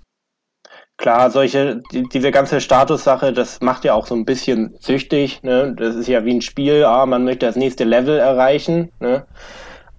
Klar, 0.97 1.29
solche, 1.29 1.81
die, 1.91 2.03
diese 2.03 2.31
ganze 2.31 2.61
Statussache, 2.61 3.33
das 3.33 3.59
macht 3.59 3.83
ja 3.83 3.93
auch 3.93 4.07
so 4.07 4.15
ein 4.15 4.23
bisschen 4.23 4.75
süchtig. 4.79 5.43
Ne? 5.43 5.75
Das 5.77 5.95
ist 5.95 6.07
ja 6.07 6.23
wie 6.23 6.33
ein 6.33 6.41
Spiel, 6.41 6.85
ah, 6.85 7.05
man 7.05 7.25
möchte 7.25 7.45
das 7.45 7.57
nächste 7.57 7.83
Level 7.83 8.17
erreichen. 8.17 8.91
Ne? 9.01 9.25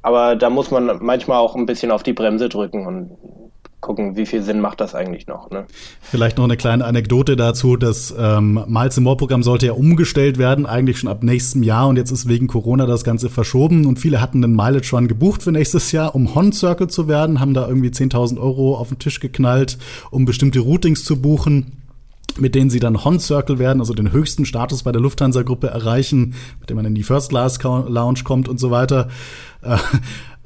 Aber 0.07 0.37
da 0.37 0.51
muss 0.51 0.71
man 0.71 0.89
manchmal 1.01 1.39
auch 1.39 1.57
ein 1.57 1.67
bisschen 1.67 1.91
auf 1.91 2.05
die 2.05 2.13
Bremse 2.13 2.49
drücken 2.49 2.87
und 2.87 3.11
gucken, 3.81 4.17
wie 4.17 4.25
viel 4.25 4.41
Sinn 4.41 4.61
macht 4.61 4.81
das 4.81 4.95
eigentlich 4.95 5.27
noch. 5.27 5.51
Ne? 5.51 5.67
Vielleicht 6.01 6.39
noch 6.39 6.45
eine 6.45 6.57
kleine 6.57 6.85
Anekdote 6.85 7.35
dazu. 7.35 7.77
Das 7.77 8.15
ähm, 8.17 8.63
Miles 8.69 9.01
More 9.01 9.17
Programm 9.17 9.43
sollte 9.43 9.67
ja 9.67 9.73
umgestellt 9.73 10.39
werden, 10.39 10.65
eigentlich 10.65 11.01
schon 11.01 11.11
ab 11.11 11.25
nächstem 11.25 11.65
Jahr. 11.65 11.89
Und 11.89 11.97
jetzt 11.97 12.13
ist 12.13 12.29
wegen 12.29 12.47
Corona 12.47 12.87
das 12.87 13.03
Ganze 13.03 13.29
verschoben. 13.31 13.85
Und 13.85 13.99
viele 13.99 14.21
hatten 14.21 14.43
den 14.43 14.55
Mileage 14.55 14.95
Run 14.95 15.09
gebucht 15.09 15.43
für 15.43 15.51
nächstes 15.51 15.91
Jahr, 15.91 16.15
um 16.15 16.37
Hon 16.37 16.53
Circle 16.53 16.87
zu 16.87 17.09
werden, 17.09 17.41
haben 17.41 17.53
da 17.53 17.67
irgendwie 17.67 17.89
10.000 17.89 18.39
Euro 18.39 18.77
auf 18.77 18.91
den 18.91 19.01
Tisch 19.01 19.19
geknallt, 19.19 19.77
um 20.13 20.25
bestimmte 20.25 20.61
Routings 20.61 21.03
zu 21.03 21.21
buchen 21.21 21.83
mit 22.39 22.55
denen 22.55 22.71
sie 22.71 22.81
dann 22.81 23.05
Hon 23.05 23.19
Circle 23.19 23.59
werden, 23.59 23.81
also 23.81 23.95
den 23.95 24.13
höchsten 24.13 24.45
Status 24.45 24.83
bei 24.83 24.93
der 24.93 25.01
Lufthansa-Gruppe 25.01 25.69
erreichen, 25.69 26.35
mit 26.61 26.71
dem 26.71 26.77
man 26.77 26.85
in 26.85 26.95
die 26.95 27.03
First 27.03 27.31
Class 27.31 27.59
Lounge 27.63 28.21
kommt 28.25 28.49
und 28.49 28.61
so 28.61 28.71
weiter. 28.71 29.09
Äh, 29.67 29.79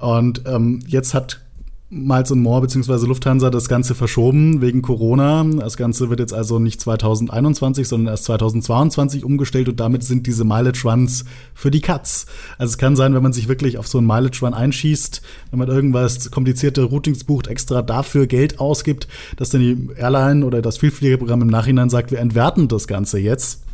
und 0.04 0.42
ähm, 0.46 0.80
jetzt 0.87 1.14
hat 1.14 1.40
Miles 1.92 2.30
More 2.30 2.61
bzw. 2.61 3.04
Lufthansa 3.06 3.50
das 3.50 3.68
Ganze 3.68 3.96
verschoben 3.96 4.61
wegen 4.61 4.80
Corona. 4.80 5.42
Das 5.42 5.76
Ganze 5.76 6.09
wird 6.09 6.20
jetzt 6.20 6.33
also 6.33 6.61
nicht 6.61 6.80
2021, 6.80 7.88
sondern 7.88 8.12
erst 8.12 8.26
2022 8.26 9.24
umgestellt 9.24 9.68
und 9.68 9.80
damit 9.80 10.04
sind 10.04 10.28
diese 10.28 10.44
Mileage 10.44 10.83
Runs 10.85 11.24
für 11.52 11.72
die 11.72 11.80
Cuts. 11.80 12.26
Also 12.59 12.70
es 12.70 12.78
kann 12.78 12.94
sein, 12.94 13.12
wenn 13.12 13.24
man 13.24 13.33
sich 13.33 13.48
wirklich 13.48 13.76
auf 13.76 13.88
so 13.88 13.98
einen 13.98 14.06
Mileage 14.06 14.38
Run 14.42 14.54
einschießt, 14.54 15.20
wenn 15.50 15.59
man 15.59 15.66
irgendwas 15.66 16.30
komplizierte 16.30 16.85
Routings 16.85 17.24
bucht, 17.24 17.48
extra 17.48 17.83
dafür 17.83 18.28
Geld 18.28 18.61
ausgibt, 18.61 19.09
dass 19.37 19.50
dann 19.50 19.61
die 19.61 19.88
Airline 19.96 20.46
oder 20.46 20.62
das 20.62 20.78
Vielfliegerprogramm 20.78 21.42
im 21.42 21.48
Nachhinein 21.48 21.90
sagt, 21.90 22.12
wir 22.12 22.20
entwerten 22.20 22.68
das 22.68 22.87
Ganze 22.87 23.18
jetzt. 23.18 23.64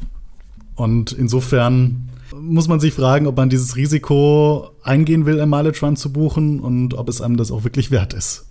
Und 0.75 1.13
insofern 1.13 2.09
muss 2.35 2.69
man 2.69 2.81
sich 2.81 2.95
fragen, 2.95 3.27
ob 3.27 3.37
man 3.37 3.49
dieses 3.49 3.77
Risiko 3.77 4.71
eingehen 4.83 5.27
will, 5.27 5.45
Mileage 5.47 5.81
Run 5.85 5.97
zu 5.97 6.13
buchen 6.13 6.61
und 6.61 6.95
ob 6.95 7.09
es 7.09 7.21
einem 7.21 7.37
das 7.37 7.51
auch 7.51 7.65
wirklich 7.65 7.91
wert 7.91 8.15
ist. 8.15 8.47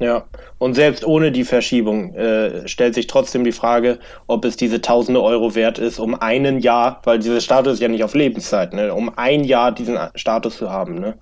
Ja, 0.00 0.26
und 0.58 0.74
selbst 0.74 1.04
ohne 1.04 1.32
die 1.32 1.42
Verschiebung 1.42 2.14
äh, 2.14 2.68
stellt 2.68 2.94
sich 2.94 3.08
trotzdem 3.08 3.42
die 3.42 3.52
Frage, 3.52 3.98
ob 4.28 4.44
es 4.44 4.56
diese 4.56 4.80
tausende 4.80 5.20
Euro 5.20 5.56
wert 5.56 5.78
ist, 5.78 5.98
um 5.98 6.14
einen 6.14 6.60
Jahr, 6.60 7.00
weil 7.02 7.18
dieser 7.18 7.40
Status 7.40 7.74
ist 7.74 7.80
ja 7.80 7.88
nicht 7.88 8.04
auf 8.04 8.14
Lebenszeit, 8.14 8.74
ne, 8.74 8.94
um 8.94 9.10
ein 9.18 9.42
Jahr 9.42 9.72
diesen 9.72 9.98
Status 10.14 10.56
zu 10.56 10.70
haben. 10.70 11.00
Ne? 11.00 11.18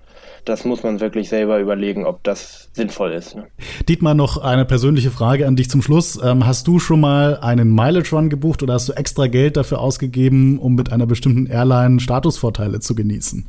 das 0.47 0.63
muss 0.63 0.83
man 0.83 0.99
wirklich 0.99 1.29
selber 1.29 1.59
überlegen, 1.59 2.05
ob 2.05 2.23
das 2.23 2.66
sinnvoll 2.77 3.11
ist. 3.11 3.35
Ne? 3.35 3.47
Dietmar, 3.89 4.13
noch 4.13 4.37
eine 4.37 4.63
persönliche 4.63 5.11
Frage 5.11 5.45
an 5.45 5.57
dich 5.57 5.69
zum 5.69 5.81
Schluss. 5.81 6.17
Ähm, 6.23 6.47
hast 6.47 6.67
du 6.67 6.79
schon 6.79 7.01
mal 7.01 7.37
einen 7.41 7.75
Mileage 7.75 8.15
Run 8.15 8.29
gebucht 8.29 8.63
oder 8.63 8.75
hast 8.75 8.87
du 8.87 8.93
extra 8.93 9.27
Geld 9.27 9.57
dafür 9.57 9.79
ausgegeben, 9.79 10.57
um 10.59 10.75
mit 10.75 10.91
einer 10.93 11.05
bestimmten 11.05 11.47
Airline 11.47 11.99
Statusvorteile 11.99 12.79
zu 12.79 12.95
genießen? 12.95 13.45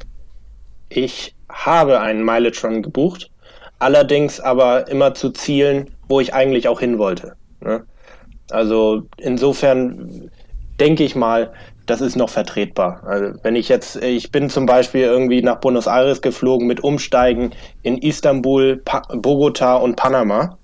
Ich 0.88 1.36
habe 1.48 2.00
einen 2.00 2.24
Mileage 2.24 2.66
Run 2.66 2.82
gebucht, 2.82 3.30
allerdings 3.78 4.40
aber 4.40 4.88
immer 4.88 5.14
zu 5.14 5.30
Zielen, 5.30 5.90
wo 6.08 6.18
ich 6.18 6.34
eigentlich 6.34 6.66
auch 6.66 6.80
hin 6.80 6.98
wollte. 6.98 7.34
Ne? 7.60 7.84
Also 8.50 9.02
insofern 9.18 10.30
denke 10.80 11.04
ich 11.04 11.14
mal, 11.14 11.52
das 11.88 12.02
ist 12.02 12.16
noch 12.16 12.28
vertretbar. 12.28 13.02
Also 13.04 13.38
wenn 13.42 13.56
ich 13.56 13.68
jetzt, 13.68 13.96
ich 13.96 14.30
bin 14.30 14.50
zum 14.50 14.66
Beispiel 14.66 15.02
irgendwie 15.02 15.42
nach 15.42 15.56
Buenos 15.56 15.86
Aires 15.86 16.20
geflogen 16.20 16.66
mit 16.66 16.80
Umsteigen 16.84 17.52
in 17.82 17.98
Istanbul, 17.98 18.76
pa 18.84 19.02
Bogota 19.14 19.76
und 19.76 19.96
Panama. 19.96 20.58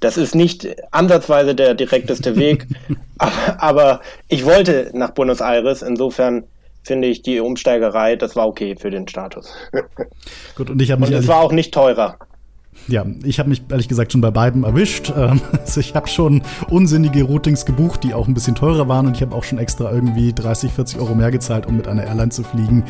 Das 0.00 0.16
ist 0.16 0.34
nicht 0.34 0.68
ansatzweise 0.92 1.54
der 1.54 1.74
direkteste 1.74 2.36
Weg, 2.36 2.66
aber, 3.18 3.62
aber 3.62 4.00
ich 4.28 4.44
wollte 4.44 4.90
nach 4.92 5.10
Buenos 5.10 5.40
Aires. 5.40 5.82
Insofern 5.82 6.44
finde 6.84 7.08
ich 7.08 7.22
die 7.22 7.40
Umsteigerei, 7.40 8.16
das 8.16 8.36
war 8.36 8.46
okay 8.46 8.76
für 8.78 8.90
den 8.90 9.08
Status. 9.08 9.52
Gut, 10.54 10.70
und 10.70 10.80
ich 10.80 10.92
habe 10.92 11.00
mich. 11.00 11.10
Und 11.10 11.16
es 11.16 11.28
war 11.28 11.40
auch 11.40 11.52
nicht 11.52 11.72
teurer. 11.72 12.18
Ja, 12.88 13.04
ich 13.22 13.38
habe 13.38 13.50
mich 13.50 13.62
ehrlich 13.70 13.88
gesagt 13.88 14.12
schon 14.12 14.22
bei 14.22 14.30
beiden 14.30 14.64
erwischt. 14.64 15.12
Ähm, 15.18 15.40
also 15.50 15.80
ich 15.80 15.96
habe 15.96 16.06
schon 16.06 16.42
unsinnige 16.70 17.24
Routings 17.24 17.66
gebucht, 17.66 18.04
die 18.04 18.14
auch 18.14 18.28
ein 18.28 18.34
bisschen 18.34 18.54
teurer 18.54 18.88
waren 18.88 19.06
und 19.08 19.16
ich 19.16 19.22
habe 19.22 19.34
auch 19.34 19.42
schon 19.42 19.58
extra 19.58 19.90
irgendwie 19.90 20.32
30, 20.32 20.72
40 20.72 21.00
Euro 21.00 21.14
mehr 21.14 21.32
gezahlt, 21.32 21.66
um 21.66 21.76
mit 21.76 21.88
einer 21.88 22.04
Airline 22.04 22.28
zu 22.28 22.44
fliegen, 22.44 22.84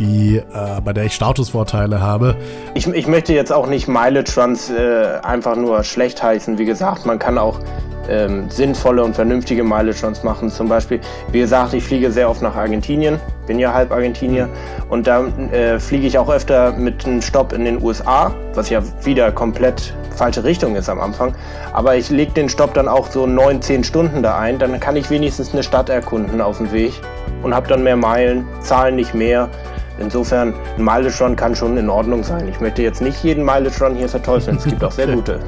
die 0.00 0.38
äh, 0.38 0.80
bei 0.84 0.92
der 0.92 1.04
ich 1.04 1.14
Statusvorteile 1.14 2.00
habe. 2.00 2.34
Ich, 2.74 2.88
ich 2.88 3.06
möchte 3.06 3.32
jetzt 3.32 3.52
auch 3.52 3.68
nicht 3.68 3.86
Mileage 3.86 4.40
Runs 4.40 4.70
äh, 4.70 5.18
einfach 5.22 5.54
nur 5.54 5.84
schlecht 5.84 6.20
heißen. 6.20 6.58
Wie 6.58 6.64
gesagt, 6.64 7.06
man 7.06 7.20
kann 7.20 7.38
auch 7.38 7.60
ähm, 8.08 8.50
sinnvolle 8.50 9.04
und 9.04 9.14
vernünftige 9.14 9.62
Mileage 9.62 10.04
Runs 10.04 10.24
machen. 10.24 10.50
Zum 10.50 10.68
Beispiel, 10.68 11.00
wie 11.30 11.40
gesagt, 11.40 11.74
ich 11.74 11.84
fliege 11.84 12.10
sehr 12.10 12.28
oft 12.28 12.42
nach 12.42 12.56
Argentinien, 12.56 13.20
bin 13.48 13.58
ja 13.58 13.74
halb 13.74 13.90
Argentinier 13.90 14.48
und 14.88 15.08
da 15.08 15.26
äh, 15.50 15.80
fliege 15.80 16.06
ich 16.06 16.16
auch 16.18 16.30
öfter 16.30 16.72
mit 16.72 17.04
einem 17.04 17.20
Stopp 17.20 17.52
in 17.52 17.64
den 17.64 17.82
USA, 17.82 18.32
was 18.54 18.70
ja 18.70 18.80
wieder 19.02 19.32
komplett 19.32 19.92
falsche 20.14 20.44
Richtung 20.44 20.76
ist 20.76 20.88
am 20.88 21.00
Anfang. 21.00 21.34
Aber 21.72 21.96
ich 21.96 22.10
lege 22.10 22.32
den 22.32 22.48
Stopp 22.48 22.74
dann 22.74 22.86
auch 22.86 23.10
so 23.10 23.26
neun, 23.26 23.60
zehn 23.62 23.82
Stunden 23.82 24.22
da 24.22 24.38
ein, 24.38 24.58
dann 24.58 24.78
kann 24.78 24.94
ich 24.94 25.10
wenigstens 25.10 25.52
eine 25.52 25.64
Stadt 25.64 25.88
erkunden 25.88 26.40
auf 26.40 26.58
dem 26.58 26.70
Weg 26.70 26.92
und 27.42 27.54
habe 27.54 27.66
dann 27.68 27.82
mehr 27.82 27.96
Meilen, 27.96 28.46
zahlen 28.60 28.94
nicht 28.96 29.14
mehr. 29.14 29.48
Insofern, 30.00 30.54
ein 30.76 30.84
Mileage 30.84 31.24
Run 31.24 31.34
kann 31.34 31.56
schon 31.56 31.76
in 31.76 31.90
Ordnung 31.90 32.22
sein. 32.22 32.46
Ich 32.48 32.60
möchte 32.60 32.82
jetzt 32.82 33.02
nicht 33.02 33.24
jeden 33.24 33.44
Mileage 33.44 33.82
Run 33.84 33.96
hier 33.96 34.08
verteufeln. 34.08 34.58
Es 34.58 34.64
gibt 34.64 34.84
auch 34.84 34.92
sehr 34.92 35.08
gute. 35.14 35.40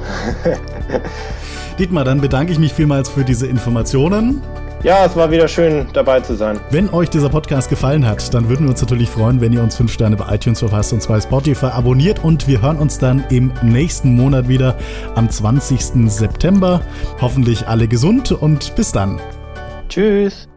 Dietmar, 1.79 2.03
dann 2.03 2.19
bedanke 2.19 2.51
ich 2.51 2.59
mich 2.59 2.73
vielmals 2.73 3.07
für 3.07 3.23
diese 3.23 3.47
Informationen. 3.47 4.41
Ja, 4.83 5.05
es 5.05 5.15
war 5.15 5.29
wieder 5.29 5.47
schön 5.47 5.85
dabei 5.93 6.21
zu 6.21 6.35
sein. 6.35 6.59
Wenn 6.71 6.89
euch 6.89 7.09
dieser 7.09 7.29
Podcast 7.29 7.69
gefallen 7.69 8.07
hat, 8.07 8.33
dann 8.33 8.49
würden 8.49 8.65
wir 8.65 8.71
uns 8.71 8.81
natürlich 8.81 9.09
freuen, 9.09 9.39
wenn 9.39 9.53
ihr 9.53 9.61
uns 9.61 9.75
fünf 9.75 9.93
Sterne 9.93 10.15
bei 10.15 10.33
iTunes 10.33 10.57
verfasst 10.59 10.91
und 10.91 11.03
zwar 11.03 11.21
Spotify 11.21 11.67
abonniert 11.67 12.23
und 12.23 12.47
wir 12.47 12.63
hören 12.63 12.77
uns 12.77 12.97
dann 12.97 13.23
im 13.29 13.51
nächsten 13.61 14.15
Monat 14.15 14.47
wieder 14.47 14.75
am 15.13 15.29
20. 15.29 16.09
September. 16.09 16.81
Hoffentlich 17.21 17.67
alle 17.67 17.87
gesund 17.87 18.31
und 18.31 18.75
bis 18.75 18.91
dann. 18.91 19.19
Tschüss. 19.87 20.47